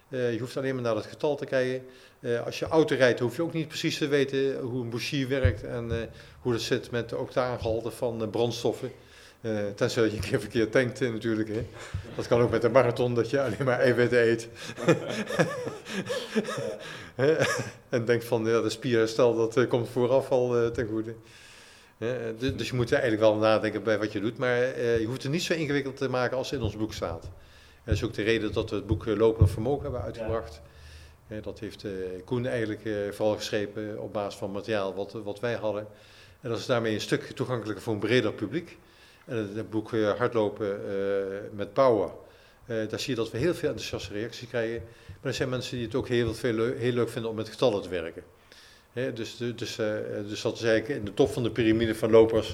[0.09, 1.85] je hoeft alleen maar naar het getal te kijken.
[2.45, 5.63] Als je auto rijdt, hoef je ook niet precies te weten hoe een bougie werkt
[5.63, 6.09] en
[6.41, 8.91] hoe dat zit met de octaangehalte van brandstoffen.
[9.75, 11.49] Tenzij je een keer verkeerd tankt natuurlijk.
[11.49, 11.65] Hè.
[12.15, 14.47] Dat kan ook met een marathon, dat je alleen maar eiwitten eet.
[17.89, 21.13] en denkt van, ja, de spierherstel, dat komt vooraf al ten goede.
[22.37, 24.37] Dus, dus je moet eigenlijk wel nadenken bij wat je doet.
[24.37, 27.29] Maar je hoeft het niet zo ingewikkeld te maken als in ons boek staat.
[27.83, 30.61] Dat is ook de reden dat we het boek Lopende Vermogen hebben uitgebracht.
[31.43, 31.85] Dat heeft
[32.25, 35.87] Koen eigenlijk vooral geschreven op basis van materiaal wat, wat wij hadden.
[36.41, 38.77] En dat is daarmee een stuk toegankelijker voor een breder publiek.
[39.25, 40.79] En het, boek Hardlopen
[41.53, 42.09] met Power.
[42.65, 44.81] Daar zie je dat we heel veel enthousiaste reacties krijgen.
[45.07, 47.81] Maar er zijn mensen die het ook heel, veel heel leuk vinden om met getallen
[47.81, 48.23] te werken.
[48.93, 49.55] dus, dus,
[50.27, 52.53] dus dat is eigenlijk in de top van de piramide van lopers,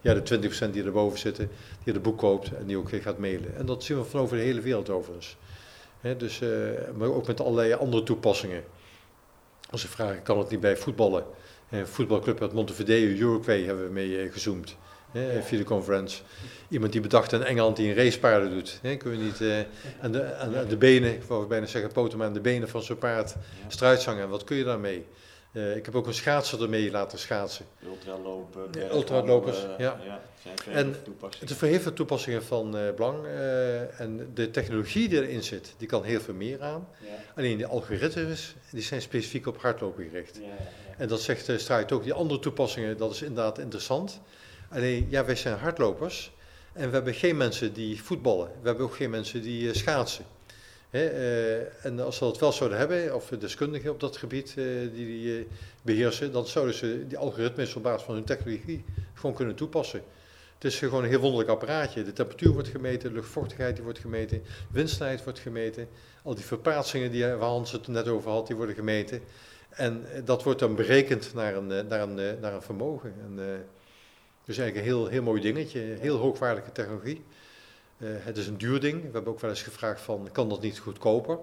[0.00, 1.50] ja, de 20% die erboven zitten,
[1.84, 3.56] die het boek koopt en die ook gaat mailen.
[3.56, 5.36] En dat zien we van over de hele wereld overigens.
[6.16, 6.40] Dus,
[6.96, 8.64] maar ook met allerlei andere toepassingen.
[9.70, 11.24] Als ze vragen, kan het niet bij voetballen?
[11.84, 14.76] voetbalclub uit Montevideo, Uruguay, hebben we mee gezoomd
[15.12, 16.22] hè, via de conference.
[16.68, 18.78] Iemand die bedacht in Engeland die een racepaarden doet.
[18.82, 19.58] Hè, kun je niet uh,
[20.00, 22.82] aan, de, aan de benen, ik wou bijna zeggen poten, maar aan de benen van
[22.82, 23.34] zo'n paard
[23.68, 24.28] struitzangen.
[24.28, 25.06] Wat kun je daarmee?
[25.52, 27.66] Uh, ik heb ook een schaatser ermee laten schaatsen.
[27.84, 28.68] Ultralopen.
[28.72, 30.00] Ja, ultralopers, uh, ja.
[30.04, 30.20] ja
[30.72, 30.96] en
[31.38, 33.26] het is voor heel veel toepassingen van uh, belang.
[33.96, 36.88] en de technologie die erin zit, die kan heel veel meer aan.
[36.98, 37.08] Ja.
[37.36, 40.36] Alleen de algoritmes, die zijn specifiek op hardlopen gericht.
[40.36, 42.02] Ja, en dat zegt uh, ook.
[42.02, 44.20] Die andere toepassingen, dat is inderdaad interessant.
[44.68, 46.32] Alleen, ja, wij zijn hardlopers
[46.72, 48.46] en we hebben geen mensen die voetballen.
[48.46, 50.24] We hebben ook geen mensen die schaatsen.
[50.90, 55.06] Uh, en als ze dat wel zouden hebben, of deskundigen op dat gebied uh, die,
[55.06, 55.46] die
[55.82, 58.84] beheersen, dan zouden ze die algoritmes op basis van hun technologie
[59.14, 60.02] gewoon kunnen toepassen.
[60.54, 62.04] Het is gewoon een heel wonderlijk apparaatje.
[62.04, 65.88] De temperatuur wordt gemeten, de luchtvochtigheid wordt gemeten, windsnelheid wordt gemeten.
[66.22, 69.20] Al die verplaatsingen die, waar Hans het net over had, die worden gemeten.
[69.68, 73.14] En dat wordt dan berekend naar een, naar een, naar een vermogen.
[73.20, 73.64] En,
[74.44, 77.24] dus eigenlijk een heel, heel mooi dingetje, heel hoogwaardige technologie.
[78.02, 79.02] Uh, het is een duur ding.
[79.02, 81.38] We hebben ook wel eens gevraagd van, kan dat niet goedkoper?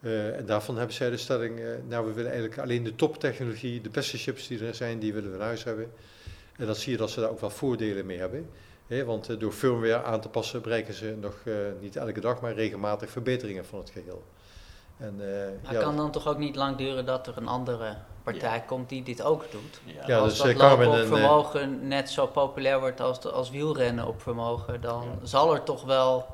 [0.00, 3.80] Uh, en daarvan hebben zij de stelling, uh, nou we willen eigenlijk alleen de toptechnologie,
[3.80, 5.92] de beste chips die er zijn, die willen we in huis hebben.
[6.56, 8.50] En dan zie je dat ze daar ook wel voordelen mee hebben.
[8.86, 11.42] Hè, want door firmware aan te passen bereiken ze nog
[11.80, 14.24] niet elke dag, maar regelmatig verbeteringen van het geheel.
[14.96, 15.16] En,
[15.62, 17.96] maar ja, kan dan toch ook niet lang duren dat er een andere
[18.32, 19.80] partij komt die dit ook doet.
[20.06, 24.06] Ja, als dus, dat lopen op eh, vermogen net zo populair wordt als, als wielrennen
[24.06, 26.26] op vermogen, dan zal er toch wel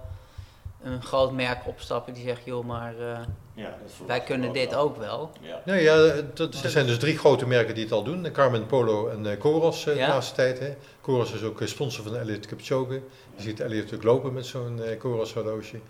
[0.82, 3.18] een groot merk opstappen die zegt, joh, maar uh,
[3.54, 5.30] ja, wij kunnen dit ook wel.
[5.40, 8.32] Ja, nou ja dat, er zijn dus drie grote merken die het al doen.
[8.32, 10.58] Carmen Polo en uh, Coros uh, de laatste tijd.
[10.58, 10.76] Hè.
[11.00, 13.02] Coros is ook sponsor van Elliot Kipchoge.
[13.36, 15.80] Je ziet Elliot ook lopen met zo'n uh, Coros horloge.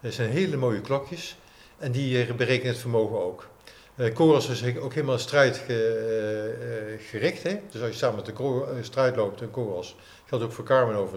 [0.00, 1.36] Dat zijn hele mooie klokjes
[1.78, 3.48] en die berekenen het vermogen ook.
[3.96, 7.42] Uh, Chorus is ook helemaal strijdgericht.
[7.42, 7.58] Hè?
[7.70, 8.32] Dus als je samen met de
[8.80, 9.96] strijd loopt, een Chorus,
[10.26, 11.08] geldt ook voor Carmen dan,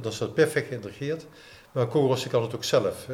[0.00, 1.26] dan is dat perfect geïntegreerd.
[1.72, 3.06] Maar Chorus kan het ook zelf.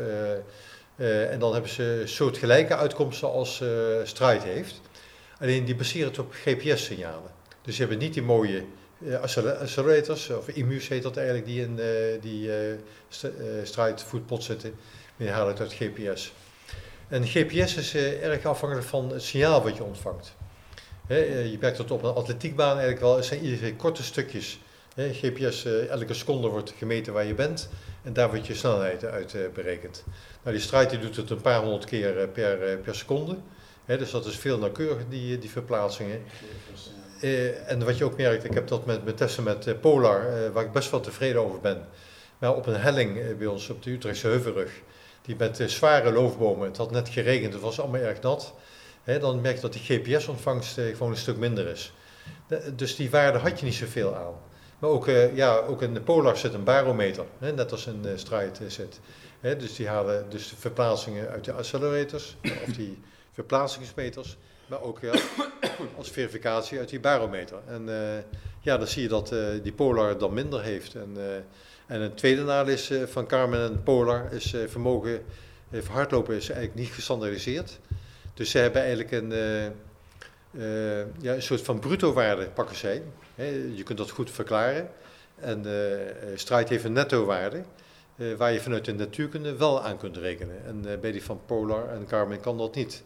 [0.96, 3.62] En dan hebben ze soortgelijke uitkomsten als
[4.04, 4.80] Stride heeft.
[5.40, 7.30] Alleen die baseren het op GPS-signalen.
[7.62, 8.64] Dus je hebt niet die mooie
[9.20, 11.80] accelerators, of emus heet dat eigenlijk, die in
[12.20, 12.50] die
[13.62, 14.74] Stride voetpot zitten.
[15.16, 16.32] Maar je haalt het uit GPS.
[17.08, 20.34] En GPS is erg afhankelijk van het signaal wat je ontvangt.
[21.08, 24.60] je merkt dat op een atletiekbaan eigenlijk wel, het zijn iedere korte stukjes.
[24.96, 27.68] GPS, elke seconde wordt gemeten waar je bent
[28.02, 30.04] en daar wordt je snelheid uit berekend.
[30.42, 33.36] Nou, die strijd doet het een paar honderd keer eh, per, eh, per seconde.
[33.86, 36.22] dus dat is veel nauwkeuriger, die, die verplaatsingen.
[37.66, 40.72] En wat je ook merkt, ik heb dat met, met testen met Polar, waar ik
[40.72, 41.86] best wel tevreden over ben.
[42.38, 44.70] Maar op een helling bij ons op de Utrechtse Heuvelrug,
[45.28, 48.54] die met zware loofbomen, het had net geregend, het was allemaal erg nat.
[49.04, 51.92] dan merk je dat die GPS-ontvangst gewoon een stuk minder is.
[52.76, 54.34] dus die waarde had je niet zoveel aan.
[54.78, 59.00] Maar ook, ja, ook in de Polar zit een barometer, net als een strijd zit
[59.40, 62.98] dus die halen dus de verplaatsingen uit de accelerators, of die
[63.32, 65.12] verplaatsingsmeters, maar ook ja,
[65.98, 67.58] als verificatie uit die barometer.
[67.66, 67.88] En
[68.60, 70.94] ja, dan zie je dat die Polar dan minder heeft.
[70.94, 71.16] En,
[71.88, 75.24] en een tweede nadeel is van Carmen en Polar is vermogen
[75.72, 77.78] voor hardlopen is eigenlijk niet gestandardiseerd.
[78.34, 79.30] Dus ze hebben eigenlijk een,
[81.20, 83.02] ja, een soort van bruto waarde pakken zij.
[83.74, 84.90] je kunt dat goed verklaren.
[85.34, 85.64] En
[86.34, 87.62] Stride heeft een netto waarde.
[88.18, 90.64] Uh, waar je vanuit de natuurkunde wel aan kunt rekenen.
[90.64, 93.02] En uh, bij die van Polar en Carmen kan dat niet.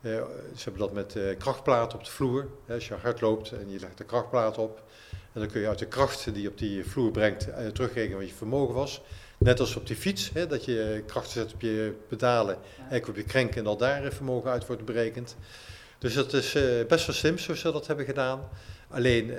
[0.00, 0.12] Uh,
[0.56, 2.48] ze hebben dat met krachtplaten op de vloer.
[2.68, 4.82] als je hard loopt en je legt de krachtplaat op.
[5.32, 8.28] En dan kun je uit de kracht die je op die vloer brengt terugrekenen wat
[8.28, 9.02] je vermogen was.
[9.38, 13.16] Net als op die fiets, hè, dat je kracht zet op je pedalen, eigenlijk op
[13.16, 15.36] je krenk en dat daar vermogen uit wordt berekend.
[15.98, 16.52] Dus dat is
[16.88, 18.48] best wel slim zoals ze dat hebben gedaan.
[18.88, 19.34] Alleen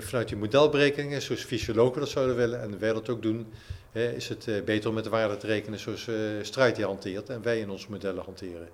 [0.00, 3.46] vanuit die modelberekeningen, zoals fysiologen dat zouden willen en wij dat ook doen,
[3.94, 7.28] is het eh, beter om met de waarde te rekenen zoals uh, Strijd die hanteert
[7.28, 8.68] en wij in onze modellen hanteren.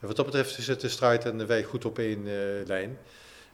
[0.00, 2.34] En wat dat betreft is het de Strijd en wij goed op één uh,
[2.66, 2.98] lijn.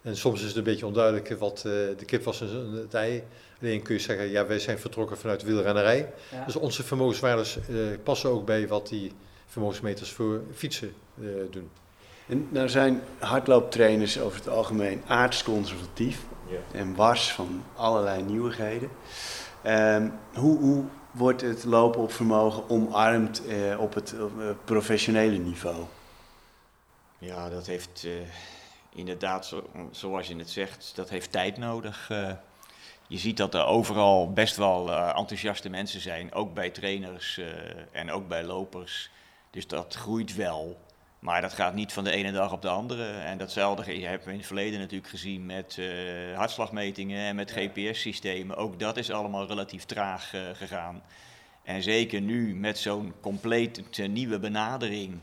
[0.02, 3.22] En soms is het een beetje onduidelijk wat uh, de kip was en het ei.
[3.60, 6.12] Alleen kun je zeggen, ja, wij zijn vertrokken vanuit de wielrennerij.
[6.46, 7.58] Dus onze vermogenswaardes
[8.02, 9.12] passen ook bij wat die
[9.46, 10.92] vermogensmeters voor fietsen
[11.50, 11.70] doen.
[12.26, 16.78] En nou zijn hardlooptrainers over het algemeen aardsconservatief ja.
[16.78, 18.90] en wars van allerlei nieuwigheden.
[19.62, 24.24] Ehm, hoe, hoe, wordt het lopen op vermogen omarmd eh, op het eh,
[24.64, 25.84] professionele niveau?
[27.18, 28.12] Ja, dat heeft uh,
[28.94, 32.08] inderdaad, zo, zoals je het zegt, dat heeft tijd nodig.
[33.08, 37.40] je ziet dat er overal best wel enthousiaste mensen zijn, ook bij trainers
[37.92, 39.10] en ook bij lopers.
[39.50, 40.80] Dus dat groeit wel.
[41.18, 43.10] Maar dat gaat niet van de ene dag op de andere.
[43.10, 45.78] En datzelfde hebben we in het verleden natuurlijk gezien met
[46.34, 48.56] hartslagmetingen en met GPS-systemen.
[48.56, 51.02] Ook dat is allemaal relatief traag gegaan.
[51.62, 55.18] En zeker nu met zo'n compleet nieuwe benadering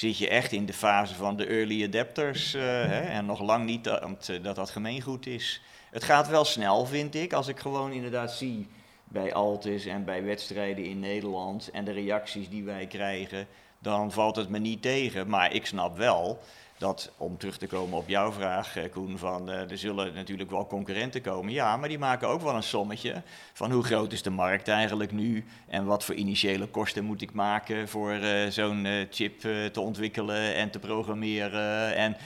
[0.00, 2.52] zit je echt in de fase van de early adapters.
[2.52, 5.62] Hè, en nog lang niet dat, dat dat gemeengoed is.
[5.90, 8.68] Het gaat wel snel, vind ik, als ik gewoon inderdaad zie
[9.04, 13.48] bij Altis en bij wedstrijden in Nederland en de reacties die wij krijgen
[13.80, 15.28] dan valt het me niet tegen.
[15.28, 16.38] Maar ik snap wel
[16.80, 20.50] dat, om terug te komen op jouw vraag, eh, Koen, van uh, er zullen natuurlijk
[20.50, 21.52] wel concurrenten komen.
[21.52, 23.22] Ja, maar die maken ook wel een sommetje
[23.52, 27.32] van hoe groot is de markt eigenlijk nu en wat voor initiële kosten moet ik
[27.32, 29.40] maken voor uh, zo'n chip
[29.72, 32.16] te ontwikkelen en te programmeren en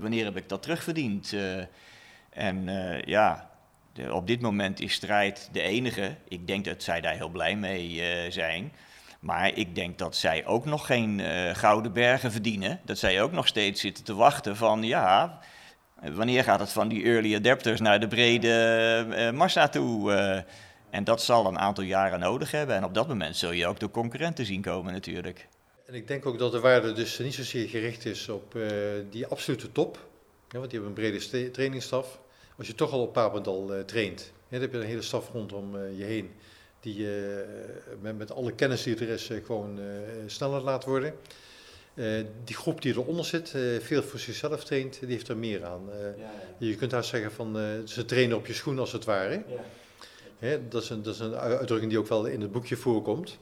[0.00, 1.36] wanneer heb ik dat terugverdiend.
[2.30, 2.64] en
[3.04, 3.50] ja,
[4.10, 6.16] op dit moment is strijd de enige.
[6.28, 8.72] Ik denk dat zij daar heel blij mee zijn.
[9.26, 12.80] Maar ik denk dat zij ook nog geen uh, gouden bergen verdienen.
[12.84, 15.40] Dat zij ook nog steeds zitten te wachten van ja,
[16.00, 20.12] wanneer gaat het van die early adapters naar de brede uh, massa toe?
[20.90, 22.76] En dat zal een aantal jaren nodig hebben.
[22.76, 25.48] En op dat moment zul je ook de concurrenten zien komen natuurlijk.
[25.86, 28.56] En ik denk ook dat de waarde dus niet zozeer gericht is op
[29.10, 30.08] die absolute top.
[30.48, 32.18] Want die hebben een brede trainingsstaf.
[32.58, 36.04] Als je toch al op Papendal traint, dan heb je een hele staf rondom je
[36.04, 36.30] heen
[36.86, 37.36] die uh,
[38.00, 39.84] met, met, alle kennis die er is uh, gewoon uh,
[40.26, 41.14] sneller laat worden.
[42.44, 45.82] die groep die eronder zit, veel voor zichzelf traint, die heeft er meer aan.
[45.88, 46.30] Ja, ja.
[46.58, 49.42] Je kunt daar zeggen van ze trainen op je schoen als het ware.
[49.48, 49.64] Ja.
[50.38, 53.38] Hè, dat, is een, dat is een uitdrukking die ook wel in het boekje voorkomt.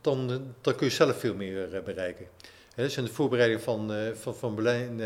[0.00, 2.26] dan, dan kun je zelf veel meer bereiken.
[2.74, 5.00] Hè, dus in de voorbereiding van, van, van Berlijn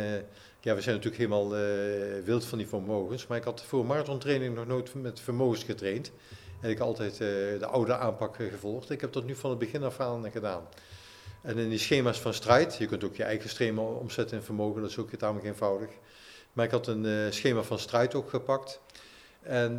[0.60, 3.26] ja, we zijn natuurlijk helemaal uh, wild van die vermogens.
[3.26, 6.12] Maar ik had voor marathontraining nog nooit met vermogens getraind.
[6.60, 8.90] En ik altijd de oude aanpak gevolgd.
[8.90, 10.68] Ik heb dat nu van het begin af aan gedaan.
[11.42, 14.80] En in die schema's van strijd, je kunt ook je eigen schema omzetten in vermogen,
[14.80, 15.88] dat is ook tamelijk eenvoudig.
[16.52, 18.80] Maar ik had een schema van strijd ook gepakt.
[19.42, 19.76] En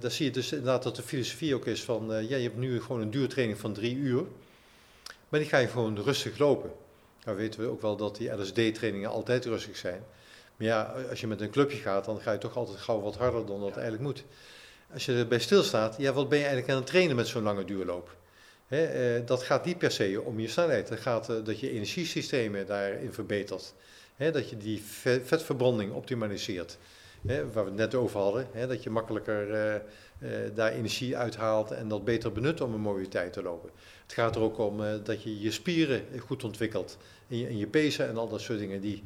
[0.00, 2.80] daar zie je dus inderdaad dat de filosofie ook is van, ja, je hebt nu
[2.80, 4.24] gewoon een duurtraining van drie uur,
[5.28, 6.70] maar die ga je gewoon rustig lopen.
[7.24, 10.04] Nou weten we ook wel dat die LSD-trainingen altijd rustig zijn.
[10.58, 13.16] Maar ja, als je met een clubje gaat, dan ga je toch altijd gauw wat
[13.16, 14.24] harder dan dat eigenlijk moet.
[14.92, 17.64] Als je erbij stilstaat, ja, wat ben je eigenlijk aan het trainen met zo'n lange
[17.64, 18.16] duurloop?
[18.68, 18.80] Uh,
[19.24, 20.88] dat gaat niet per se om je snelheid.
[20.88, 23.74] Het gaat dat je energiesystemen daarin verbetert.
[24.16, 24.82] Dat je die
[25.24, 26.78] vetverbranding optimaliseert
[27.22, 32.04] waar we het net over hadden, dat je makkelijker uh, daar energie uithaalt en dat
[32.04, 33.70] beter benut om een mooie tijd te lopen.
[34.08, 36.96] Het gaat er ook om uh, dat je je spieren goed ontwikkelt
[37.28, 39.02] en je, en je pezen en al dat soort dingen die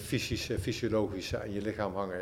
[0.00, 2.20] fysisch, fysiologisch aan je lichaam hangen.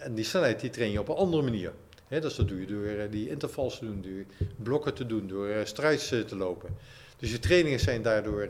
[0.00, 1.72] en die snelheid die train je op een andere manier.
[2.08, 6.08] He, dat doe je door die intervals te doen, door blokken te doen, door strides
[6.08, 6.76] te lopen.
[7.16, 8.48] Dus je trainingen zijn daardoor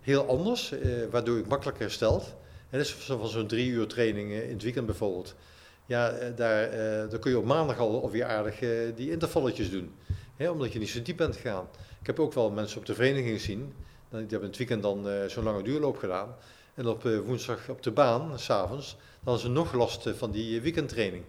[0.00, 0.72] heel anders,
[1.10, 2.34] waardoor je makkelijker herstelt.
[2.70, 5.34] En is van zo'n drie uur training in het weekend bijvoorbeeld.
[5.90, 9.70] Ja, eh, daar, eh, daar kun je op maandag al alweer aardig uh, die intervalletjes
[9.70, 9.94] doen.
[10.48, 11.68] Omdat je niet zo diep bent gegaan.
[12.00, 13.74] Ik heb ook wel mensen op de vereniging gezien.
[14.10, 16.34] Die hebben het weekend dan uh, zo'n lange duurloop gedaan.
[16.74, 21.24] En op woensdag op de baan, s'avonds, dan hadden ze nog last van die weekendtraining.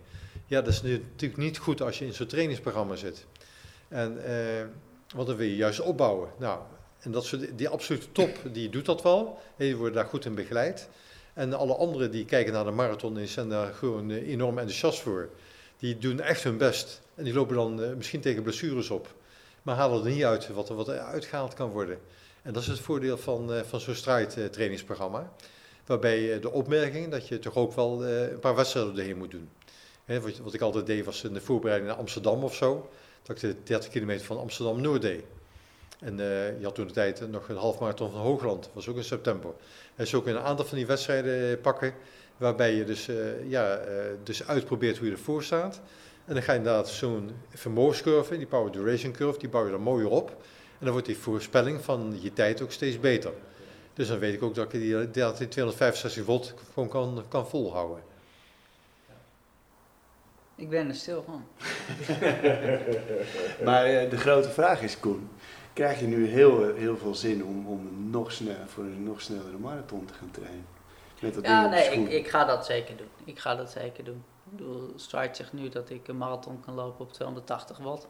[0.45, 3.25] Ja, dat is natuurlijk niet goed als je in zo'n trainingsprogramma zit.
[3.87, 4.21] En,
[5.15, 6.29] want dan wil je juist opbouwen.
[6.39, 6.59] Nou,
[7.01, 9.39] en dat soort, die absolute top, die doet dat wel.
[9.57, 10.89] Die worden daar goed in begeleid.
[11.33, 14.99] En alle anderen die kijken naar de marathon en zijn daar gewoon eh, enorm enthousiast
[14.99, 15.29] voor.
[15.81, 17.01] Die doen echt hun best.
[17.15, 19.13] En die lopen dan eh, misschien tegen blessures op.
[19.61, 21.99] Maar halen er niet uit wat er wat uitgehaald kan worden.
[22.41, 25.31] En dat is het voordeel van, eh, van zo'n strijdtrainingsprogramma.
[25.85, 29.49] Waarbij de opmerking dat je toch ook wel een paar wedstrijden erheen moet doen.
[30.05, 32.89] wat, wat, ik altijd deed was in de voorbereiding naar Amsterdam of zo.
[33.23, 35.23] Dat ik de 30 kilometer van Amsterdam-Noord deed.
[35.99, 38.95] En je had toen de tijd nog een half marathon van Hoogland, dat was ook
[38.95, 39.51] in september.
[39.95, 41.93] En zo kun je een aantal van die wedstrijden pakken,
[42.41, 43.85] waarbij je dus, uh, ja, uh,
[44.23, 45.81] dus uitprobeert hoe je ervoor staat.
[46.25, 49.81] En dan ga je inderdaad zo'n vermogenscurve, die power duration curve, die bouw je dan
[49.81, 50.29] mooier op.
[50.29, 53.31] En dan wordt die voorspelling van je tijd ook steeds beter.
[53.93, 57.47] Dus dan weet ik ook dat ik die, dat die 265 volt gewoon kan, kan
[57.47, 58.03] volhouden.
[60.55, 61.43] Ik ben er stil van.
[63.65, 65.29] maar de grote vraag is, Koen,
[65.73, 69.57] krijg je nu heel, heel veel zin om, om nog sneller, voor een nog snellere
[69.57, 70.80] marathon te gaan trainen.
[71.21, 73.09] Met dat ja, nee, ik, ik, ga dat zeker doen.
[73.23, 74.23] Ik ga dat zeker doen.
[74.43, 78.07] Ik bedoel, Stride zegt nu dat ik een marathon kan lopen op 280 watt.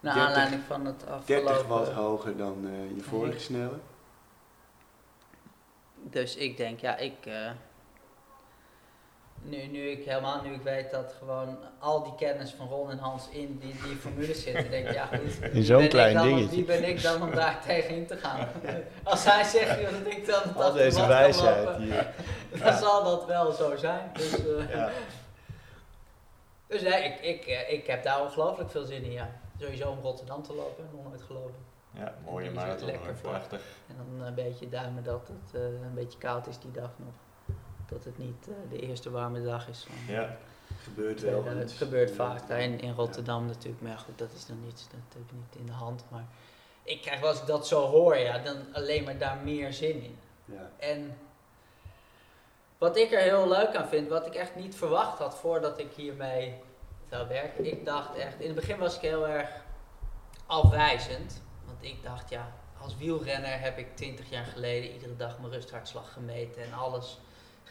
[0.00, 1.46] Naar aanleiding van het afgelopen...
[1.46, 3.78] 30 watt hoger dan uh, je vorige snelle.
[5.94, 7.26] Dus ik denk, ja, ik...
[7.26, 7.50] Uh,
[9.44, 12.98] nu, nu ik helemaal, nu ik weet dat gewoon al die kennis van Ron en
[12.98, 16.56] Hans in die, die formules zitten, denk ik, ja goed, in zo'n klein dingetje.
[16.56, 18.48] Wie ben ik dan om daar tegenin te gaan?
[19.02, 22.06] Als hij zegt joh, dat ik dan al deze wijsheid hier.
[22.62, 24.10] dan zal dat wel zo zijn.
[24.12, 24.90] Dus, uh, ja.
[26.66, 29.30] dus nee, ik, ik, eh, ik heb daar ongelooflijk veel zin in, ja.
[29.60, 31.54] Sowieso om Rotterdam te lopen, nog nooit gelopen.
[31.90, 33.60] Ja, mooie marathon, lekker prachtig.
[33.88, 37.12] En dan een beetje duimen dat het uh, een beetje koud is die dag nog
[37.88, 39.86] dat het niet uh, de eerste warme dag is.
[39.88, 40.36] Van, ja,
[40.82, 41.44] gebeurt wel.
[41.44, 45.00] het gebeurt vaak daar in, in Rotterdam natuurlijk, maar goed, dat is dan niet, dat
[45.12, 46.04] heb ik niet in de hand.
[46.10, 46.24] Maar
[46.82, 50.02] ik krijg wel als ik dat zo hoor, ja, dan alleen maar daar meer zin
[50.02, 50.18] in.
[50.44, 50.70] Ja.
[50.78, 51.18] En
[52.78, 55.92] wat ik er heel leuk aan vind, wat ik echt niet verwacht had voordat ik
[55.92, 56.54] hiermee
[57.10, 57.64] zou werken.
[57.64, 59.50] Ik dacht echt, in het begin was ik heel erg
[60.46, 61.42] afwijzend.
[61.66, 66.12] Want ik dacht, ja, als wielrenner heb ik 20 jaar geleden iedere dag mijn rusthartslag
[66.12, 67.18] gemeten en alles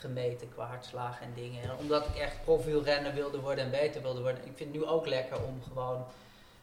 [0.04, 1.64] gemeten qua hartslagen en dingen.
[1.64, 4.46] En omdat ik echt profielrenner wilde worden en beter wilde worden.
[4.46, 6.06] Ik vind het nu ook lekker om gewoon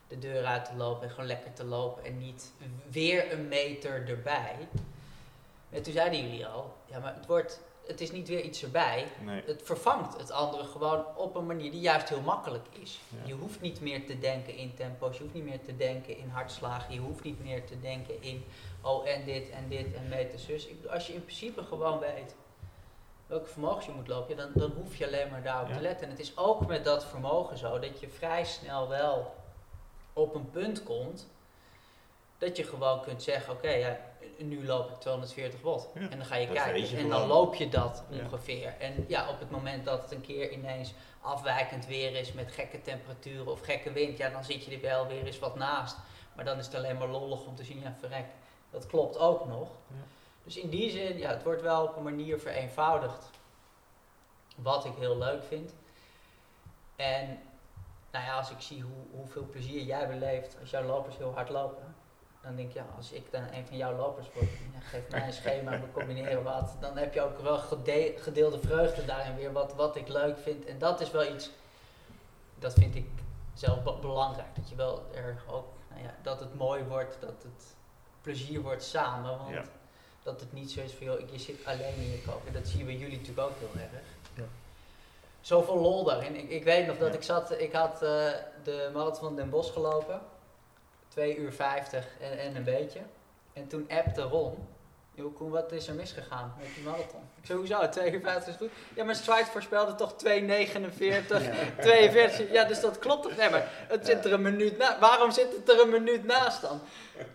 [0.08, 2.52] de deur uit te lopen en gewoon lekker te lopen en niet
[2.90, 4.56] weer een meter erbij.
[5.70, 9.06] En toen zeiden jullie al, ja maar het wordt, het is niet weer iets erbij.
[9.44, 13.00] Het vervangt het andere gewoon op een manier die juist heel makkelijk is.
[13.24, 16.28] Je hoeft niet meer te denken in tempo's, je hoeft niet meer te denken in
[16.28, 18.44] hartslagen, je hoeft niet meer te denken in
[18.82, 20.68] oh en dit en dit en meters zus.
[20.88, 22.34] Als je in principe gewoon weet,
[23.30, 26.04] welke vermogens je moet lopen, dan, dan hoef je alleen maar daarop te letten.
[26.04, 29.34] En het is ook met dat vermogen zo dat je vrij snel wel
[30.12, 31.28] op een punt komt
[32.38, 33.98] dat je gewoon kunt zeggen, oké, ja,
[34.38, 35.88] nu loop ik 240 watt.
[35.94, 38.74] en dan ga je kijken en dan loop je dat ongeveer.
[38.78, 42.82] En ja, op het moment dat het een keer ineens afwijkend weer is met gekke
[42.82, 45.96] temperaturen of gekke wind, ja, dan zit je er wel weer eens wat naast.
[46.34, 48.26] Maar dan is het alleen maar lollig om te zien, ja, verrek,
[48.70, 49.68] dat klopt ook nog.
[50.50, 53.30] Dus in die zin, ja, het wordt wel op een manier vereenvoudigd.
[54.56, 55.74] Wat ik heel leuk vind.
[56.96, 57.38] En
[58.10, 61.48] nou ja, als ik zie hoe, hoeveel plezier jij beleeft als jouw lopers heel hard
[61.48, 61.94] lopen,
[62.42, 65.26] dan denk ik, ja, als ik dan een van jouw lopers word, ja, geef mij
[65.26, 67.58] een schema, we combineren wat, dan heb je ook wel
[68.16, 70.64] gedeelde vreugde daarin weer, wat, wat ik leuk vind.
[70.64, 71.50] En dat is wel iets,
[72.58, 73.08] dat vind ik
[73.54, 77.74] zelf belangrijk, dat je wel er ook, nou ja, dat het mooi wordt, dat het
[78.20, 79.70] plezier wordt samen, want
[80.30, 82.52] dat het niet zo is van, joh, je zit alleen in je koken.
[82.52, 83.90] Dat zien we jullie natuurlijk ook heel erg.
[84.34, 84.44] Ja.
[85.40, 86.36] Zoveel lol daarin.
[86.36, 88.00] Ik, ik weet nog dat ik zat, ik had uh,
[88.62, 90.20] de marathon van Den Bosch gelopen.
[91.08, 93.00] 2 uur 50 en, en een beetje.
[93.52, 94.68] En toen appte Ron,
[95.28, 97.20] Koen, wat is er misgegaan met die marathon?
[97.40, 98.70] Ik zei, hoezo, 2 uur 50 is goed?
[98.94, 100.28] Ja, maar Stride voorspelde toch 2,49,
[100.98, 101.20] ja.
[101.80, 102.52] 42.
[102.52, 103.36] Ja, dus dat klopt toch?
[103.36, 104.98] Nee, maar het zit er een minuut na.
[104.98, 106.80] Waarom zit het er een minuut naast dan?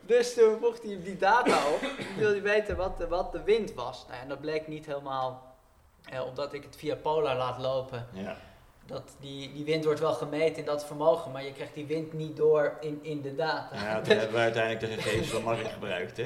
[0.02, 1.82] Dus toen vroeg hij die data op.
[1.82, 4.06] Ik wilde weten wat de, wat de wind was.
[4.08, 5.56] Nou, en dat bleek niet helemaal,
[6.10, 8.08] eh, omdat ik het via Polar laat lopen.
[8.12, 8.38] Ja
[8.86, 12.14] dat die, die wind wordt wel gemeten in dat vermogen, maar je krijgt die wind
[12.14, 13.76] niet door in, in de data.
[13.76, 16.26] Ja, toen hebben we uiteindelijk de gegevens van Mark gebruikt, hè?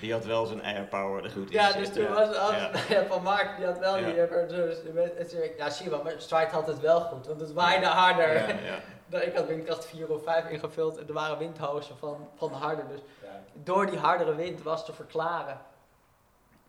[0.00, 3.04] Die had wel zijn airpower er goed in Ja, dus toen was het ja.
[3.08, 4.06] van Mark, die had wel ja.
[4.06, 4.46] die...
[4.46, 4.78] Dus,
[5.56, 8.34] ja, zie je wel, maar Stride had het wel goed, want het waaide harder.
[8.34, 8.80] Ja,
[9.10, 9.20] ja.
[9.28, 12.84] ik had windkracht 4 of 5 ingevuld en er waren windhozen van, van harder.
[12.88, 13.00] Dus
[13.52, 15.60] door die hardere wind was te verklaren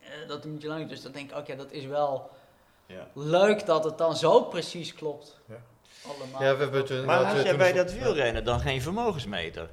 [0.01, 2.29] uh, dat het niet lang Dus dan denk ik, oké, dat is wel
[2.87, 3.07] ja.
[3.13, 5.39] Leuk dat het dan zo precies klopt.
[5.45, 5.61] Ja.
[6.07, 6.41] Allemaal.
[6.41, 9.69] Ja, we hebben maar had jij bij dat wielrennen dan geen vermogensmeter?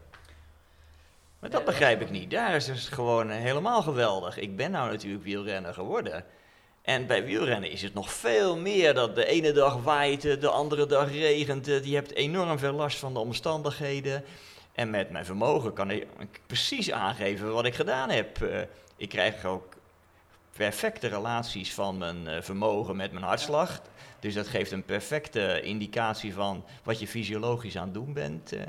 [1.39, 2.31] Maar dat begrijp ik niet.
[2.31, 4.39] Daar is het gewoon helemaal geweldig.
[4.39, 6.25] Ik ben nou natuurlijk wielrenner geworden.
[6.83, 10.87] En bij wielrennen is het nog veel meer dat de ene dag waait de andere
[10.87, 11.67] dag regent.
[11.67, 14.25] Je hebt enorm veel last van de omstandigheden.
[14.73, 16.07] En met mijn vermogen kan ik
[16.47, 18.43] precies aangeven wat ik gedaan heb.
[18.43, 18.61] Eh,
[18.97, 19.74] ik krijg ook
[20.57, 23.81] perfecte relaties van mijn uh, vermogen met mijn hartslag.
[24.21, 28.53] Dus dat geeft een perfecte indicatie van wat je fysiologisch aan het doen bent.
[28.53, 28.61] Uh.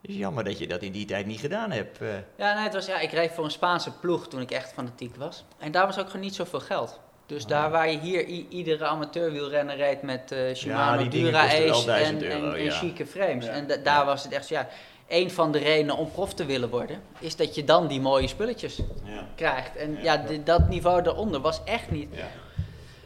[0.00, 2.02] Dus jammer dat je dat in die tijd niet gedaan hebt.
[2.02, 2.08] Uh.
[2.36, 5.16] Ja, nee, het was, ja, ik reed voor een Spaanse ploeg toen ik echt fanatiek
[5.16, 5.44] was.
[5.58, 7.00] En daar was ook gewoon niet zoveel geld.
[7.26, 12.30] Dus daar waar je hier iedere amateurwielrenner reed met uh, Shimano, ja, Dura Ace en,
[12.30, 13.46] en, en, chique frames.
[13.46, 14.68] En daar was het echt zo, ja,
[15.12, 18.28] een van de redenen om prof te willen worden, is dat je dan die mooie
[18.28, 19.26] spulletjes ja.
[19.34, 19.76] krijgt.
[19.76, 22.14] En ja, dat niveau daaronder was echt niet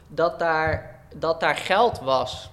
[0.09, 2.51] dat, daar, dat daar geld was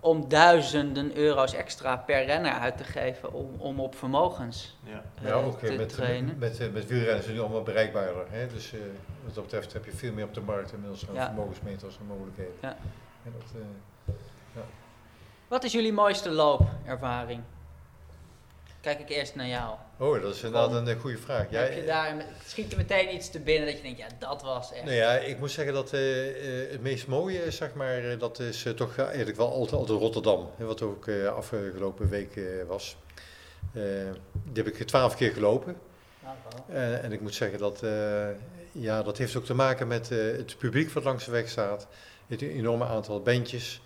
[0.00, 5.02] om duizenden euro's extra per renner uit te geven om, om op vermogens ja.
[5.22, 6.38] Uh, ja, ook te met, trainen.
[6.38, 8.26] Met, met, met wielrennen zijn nu allemaal bereikbaarder.
[8.30, 8.46] Hè?
[8.46, 8.80] Dus uh,
[9.24, 12.54] wat dat betreft heb je veel meer op de markt inmiddels aan vermogensmeters en mogelijkheden.
[12.60, 12.76] Ja.
[13.24, 13.60] Dat,
[14.56, 14.62] uh,
[15.48, 17.42] Wat is jullie mooiste loopervaring?
[18.80, 19.74] Kijk ik eerst naar jou.
[19.98, 21.46] Oh, dat is inderdaad een, goede vraag.
[21.50, 24.72] Heb je daar, schiet er meteen iets te binnen dat je denkt, ja, dat was
[24.72, 24.84] echt...
[24.84, 26.00] Nou ja, ik moet zeggen dat uh,
[26.70, 30.50] het meest mooie, zeg maar, dat is uh, toch eigenlijk wel altijd, altijd Rotterdam.
[30.56, 32.96] Wat ook afgelopen week was.
[34.32, 35.76] die heb ik twaalf keer gelopen.
[36.68, 37.82] en ik moet zeggen dat,
[38.72, 41.86] ja, dat heeft ook te maken met het publiek wat langs de weg staat.
[42.26, 43.80] Het enorme aantal bandjes.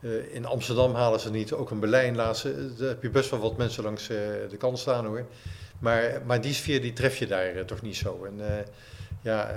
[0.00, 3.30] Uh, in Amsterdam halen ze niet, ook in Berlijn laatste, eh, daar heb je best
[3.30, 4.16] wel wat mensen langs uh,
[4.50, 5.26] de kant staan hoor.
[5.78, 8.24] Maar, maar die sfeer die tref je daar toch niet zo.
[8.24, 8.66] En
[9.22, 9.56] ja,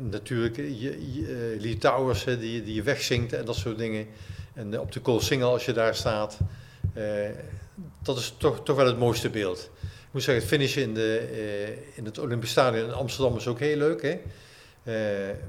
[0.00, 4.06] natuurlijk, je, Lee Towers die, die je wegzingt en dat soort dingen.
[4.54, 6.38] En op de Cool Single als je daar staat,
[8.02, 9.70] dat is toch, toch wel het mooiste beeld.
[9.82, 13.60] Ik moet zeggen, het finishen in, de, in het Olympisch Stadion in Amsterdam is ook
[13.60, 14.02] heel leuk.
[14.02, 14.20] Hè?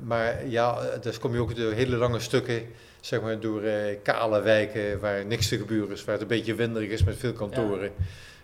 [0.03, 2.67] maar ja, daar kom je ook door hele lange stukken
[3.07, 6.55] zeg maar, door eh, kale wijken waar niks te gebeuren is, waar het een beetje
[6.55, 7.91] winderig is met veel kantoren.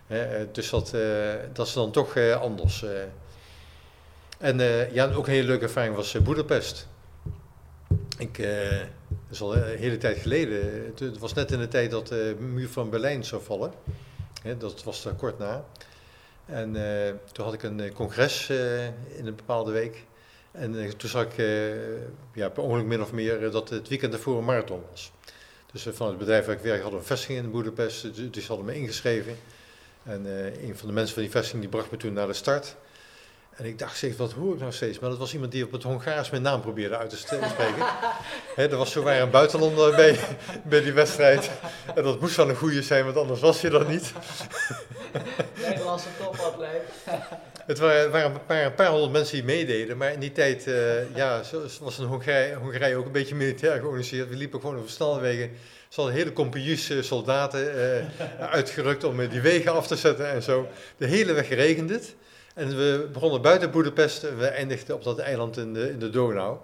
[0.07, 0.20] Eh,
[0.51, 1.01] dus dat, eh,
[1.53, 2.86] dat is dan toch anders.
[4.38, 4.59] En
[4.93, 6.88] ja, ook een hele leuke ervaring was Boedapest.
[8.18, 10.93] Ik, dat is al een hele tijd geleden.
[10.95, 13.72] Het, was net in de tijd dat de muur van Berlijn zou vallen.
[14.57, 15.66] dat was daar kort na.
[16.45, 16.74] En
[17.32, 18.49] toen had ik een congres
[19.16, 20.05] in een bepaalde week.
[20.54, 21.76] En eh, toen zag ik uh,
[22.34, 25.12] ja, per ongeluk min of meer eh, dat het weekend ervoor een marathon was.
[25.72, 28.66] Dus van het bedrijf waar ik werk hadden een vestiging in Boedapest, dus, dus hadden
[28.66, 29.38] me ingeschreven.
[30.04, 30.26] En
[30.66, 32.76] een van de mensen van die vestiging die bracht me toen naar de start.
[33.56, 34.99] En ik dacht, zeg, wat hoor ik nou steeds?
[34.99, 37.86] Maar dat was iemand die op het Hongaars mijn naam probeerde uit te spreken.
[38.56, 40.20] He, er was zowaar een buitenlander bij,
[40.64, 41.49] bij die wedstrijd.
[41.95, 44.14] En dat moest wel een goede zijn, want anders was je dat niet.
[45.66, 46.82] Nederlandse topatleet.
[47.66, 51.41] Het waren, een, paar, honderd mensen die meededen, maar in die tijd uh, ja,
[51.82, 54.30] was een Hongarije, ook een beetje militair georganiseerd.
[54.30, 55.51] We liepen gewoon over snelwegen.
[55.89, 60.68] Ze hadden hele compagnies soldaten uh, uitgerukt om die wegen af te zetten en zo.
[60.97, 62.16] De hele weg regende het.
[62.53, 66.09] En we begonnen buiten Boedapest en we eindigden op dat eiland in de, in de
[66.09, 66.57] Donau.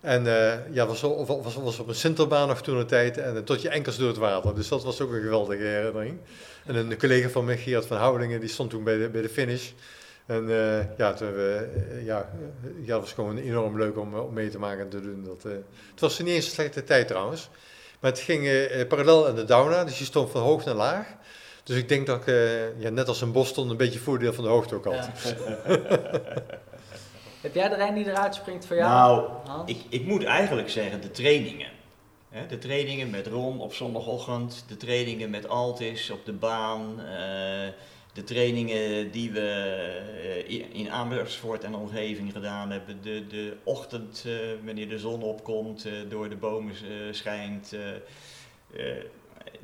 [0.00, 0.24] En
[0.72, 3.96] ja, was, was, was op een Sinterbaan nog toen een tijd en tot je enkels
[3.96, 4.54] door het water.
[4.54, 6.18] Dus dat was ook een geweldige herinnering.
[6.66, 9.70] En een collega van mij, Geert van Houdingen, die stond toen bij bij de finish.
[10.30, 12.30] En uh, ja, toen, uh, ja,
[12.82, 15.24] ja, het was gewoon enorm leuk om, om mee te maken en te doen.
[15.24, 17.48] Dat, het was niet eens een slechte tijd trouwens.
[18.00, 18.48] Maar het ging
[18.88, 21.06] parallel aan de Dauna, dus je stond van hoog naar laag.
[21.64, 22.34] Dus ik denk dat ik,
[22.78, 24.94] ja, net als in Boston, een beetje voordeel van de hoogte ook had.
[24.94, 25.10] Ja.
[27.40, 29.28] Heb jij er een die eruit springt voor jou?
[29.44, 31.70] Nou, ik, ik moet eigenlijk zeggen de trainingen.
[32.48, 37.68] De trainingen met Ron op zondagochtend, de trainingen met Altis op de baan, eh,
[38.12, 39.48] de trainingen die we
[40.48, 44.34] eh, in Amersfoort en omgeving gedaan hebben, de, de ochtend uh,
[44.64, 46.74] wanneer de zon opkomt, door de bomen
[47.10, 47.76] schijnt.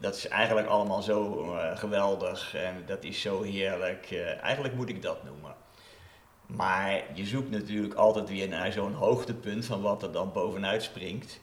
[0.01, 4.12] dat is eigenlijk allemaal zo geweldig en dat is zo heerlijk.
[4.42, 5.55] eigenlijk moet ik dat noemen.
[6.47, 11.40] Maar je zoekt natuurlijk altijd weer naar zo'n hoogtepunt van wat er dan bovenuit springt.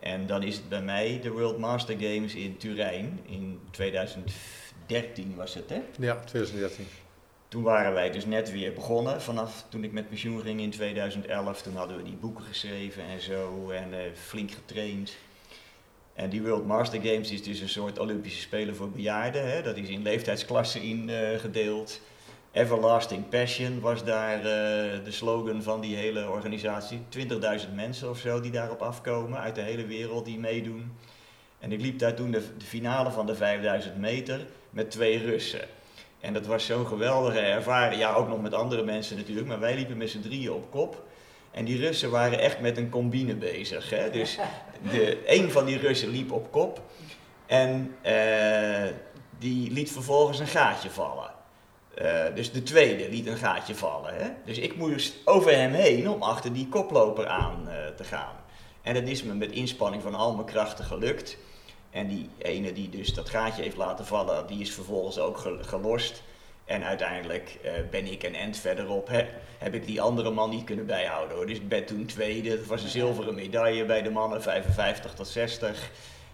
[0.00, 3.60] En dan is het bij mij de World Master Games in Turijn in
[4.90, 5.82] 2013 was het hè?
[5.98, 6.86] Ja, 2013.
[7.48, 9.22] Toen waren wij dus net weer begonnen.
[9.22, 13.20] Vanaf toen ik met pensioen ging in 2011, toen hadden we die boeken geschreven en
[13.20, 15.16] zo en uh, flink getraind.
[16.14, 19.50] En die World Master Games is dus een soort Olympische Spelen voor bejaarden.
[19.50, 19.62] Hè?
[19.62, 22.00] Dat is in leeftijdsklassen ingedeeld.
[22.02, 24.44] Uh, Everlasting Passion was daar uh,
[25.04, 27.00] de slogan van die hele organisatie.
[27.66, 30.92] 20.000 mensen of zo die daarop afkomen uit de hele wereld die meedoen.
[31.58, 35.68] En ik liep daar toen de, de finale van de 5000 meter met twee Russen.
[36.20, 38.00] En dat was zo'n geweldige ervaring.
[38.00, 41.04] Ja, ook nog met andere mensen natuurlijk, maar wij liepen met z'n drieën op kop.
[41.50, 43.90] En die Russen waren echt met een combine bezig.
[43.90, 44.10] Hè?
[44.10, 44.38] Dus
[44.92, 46.82] de, een van die Russen liep op kop
[47.46, 48.92] en uh,
[49.38, 51.30] die liet vervolgens een gaatje vallen.
[52.02, 54.14] Uh, dus de tweede liet een gaatje vallen.
[54.14, 54.28] Hè?
[54.44, 58.34] Dus ik moest over hem heen om achter die koploper aan uh, te gaan.
[58.82, 61.36] En dat is me met inspanning van al mijn krachten gelukt.
[61.90, 66.22] En die ene die dus dat gaatje heeft laten vallen, die is vervolgens ook gelost.
[66.64, 69.26] En uiteindelijk uh, ben ik een end verderop, hè,
[69.58, 71.46] heb ik die andere man niet kunnen bijhouden.
[71.46, 75.28] Dus ik ben toen tweede, dat was een zilveren medaille bij de mannen, 55 tot
[75.28, 75.90] 60.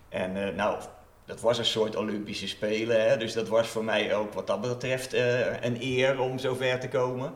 [0.09, 0.79] En nou,
[1.27, 3.09] dat was een soort Olympische Spelen.
[3.09, 3.17] Hè?
[3.17, 6.81] Dus dat was voor mij ook wat dat betreft uh, een eer om zo ver
[6.81, 7.35] te komen.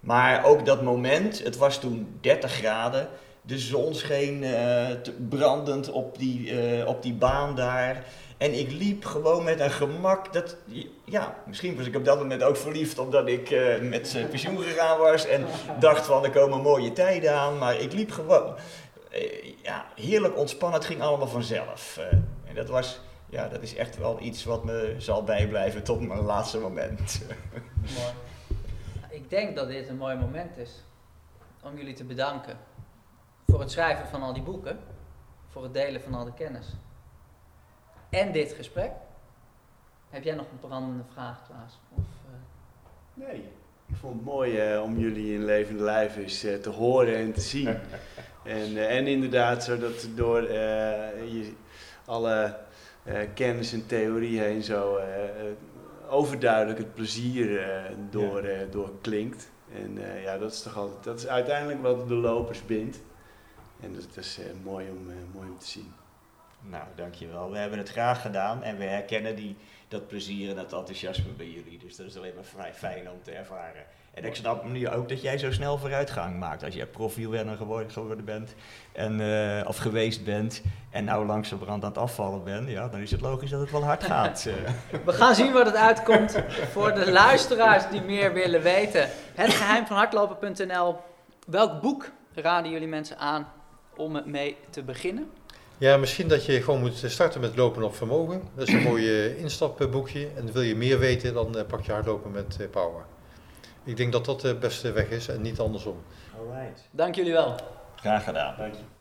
[0.00, 3.08] Maar ook dat moment, het was toen 30 graden.
[3.46, 4.88] De zon scheen uh,
[5.28, 8.04] brandend op die, uh, op die baan daar.
[8.36, 10.32] En ik liep gewoon met een gemak.
[10.32, 10.56] Dat,
[11.04, 13.50] ja, misschien was ik op dat moment ook verliefd omdat ik
[13.82, 15.26] met pensioen gegaan was.
[15.26, 15.44] En
[15.80, 17.58] dacht van er komen mooie tijden aan.
[17.58, 18.54] Maar ik liep gewoon
[19.62, 20.78] ja, heerlijk ontspannen.
[20.78, 21.98] Het ging allemaal vanzelf.
[22.44, 26.20] en dat was ja, dat is echt wel iets wat me zal bijblijven tot mijn
[26.20, 27.22] laatste moment.
[29.10, 30.84] Ik denk dat dit een mooi moment is
[31.62, 32.58] om jullie te bedanken
[33.46, 34.78] voor het schrijven van al die boeken,
[35.48, 36.76] voor het delen van al de kennis
[38.08, 38.90] en dit gesprek.
[40.10, 41.78] Heb jij nog een brandende vraag, Klaas?
[41.94, 43.26] Of, uh...
[43.26, 43.44] Nee,
[43.86, 47.32] ik vond het mooi uh, om jullie in levende lijf eens uh, te horen en
[47.32, 47.68] te zien.
[48.44, 51.52] en, en inderdaad, zodat door je
[52.04, 52.56] alle
[53.04, 55.04] uh, kennis en theorie heen zo uh,
[56.08, 57.70] overduidelijk het plezier
[58.10, 58.64] door, ja.
[58.70, 59.50] door klinkt.
[59.74, 62.98] En ja, dat is toch altijd, dat is uiteindelijk wat de lopers bindt.
[63.82, 65.94] En dat, is mooi, om, mooi om te zien.
[66.60, 67.50] Nou, dankjewel.
[67.50, 69.56] We hebben het graag gedaan en we herkennen die,
[69.88, 71.78] dat plezier en dat enthousiasme bij jullie.
[71.78, 73.84] Dus dat is alleen maar vrij fijn om te ervaren.
[74.14, 76.64] En ik snap nu ook dat jij zo snel vooruitgang maakt.
[76.64, 78.54] Als je profielrenner geworden, geworden bent
[78.92, 83.10] en, uh, of geweest bent en nou langzamerhand aan het afvallen bent, ja, dan is
[83.10, 84.46] het logisch dat het wel hard gaat.
[84.46, 85.00] Eh.
[85.04, 89.08] We gaan zien wat het uitkomt voor de luisteraars die meer willen weten.
[89.34, 90.96] Het geheim van hardlopen.nl.
[91.46, 93.46] Welk boek raden jullie mensen aan
[93.96, 95.30] om mee te beginnen?
[95.78, 98.42] Ja, misschien dat je gewoon moet starten met lopen op vermogen.
[98.54, 100.28] Dat is een mooi instapboekje.
[100.36, 103.04] En wil je meer weten, dan pak je hardlopen met power.
[103.84, 105.96] Ik denk dat dat de beste weg is en niet andersom.
[106.38, 106.88] Alright.
[106.90, 107.54] Dank jullie wel.
[107.96, 108.54] Graag gedaan.
[108.58, 108.95] Dank je.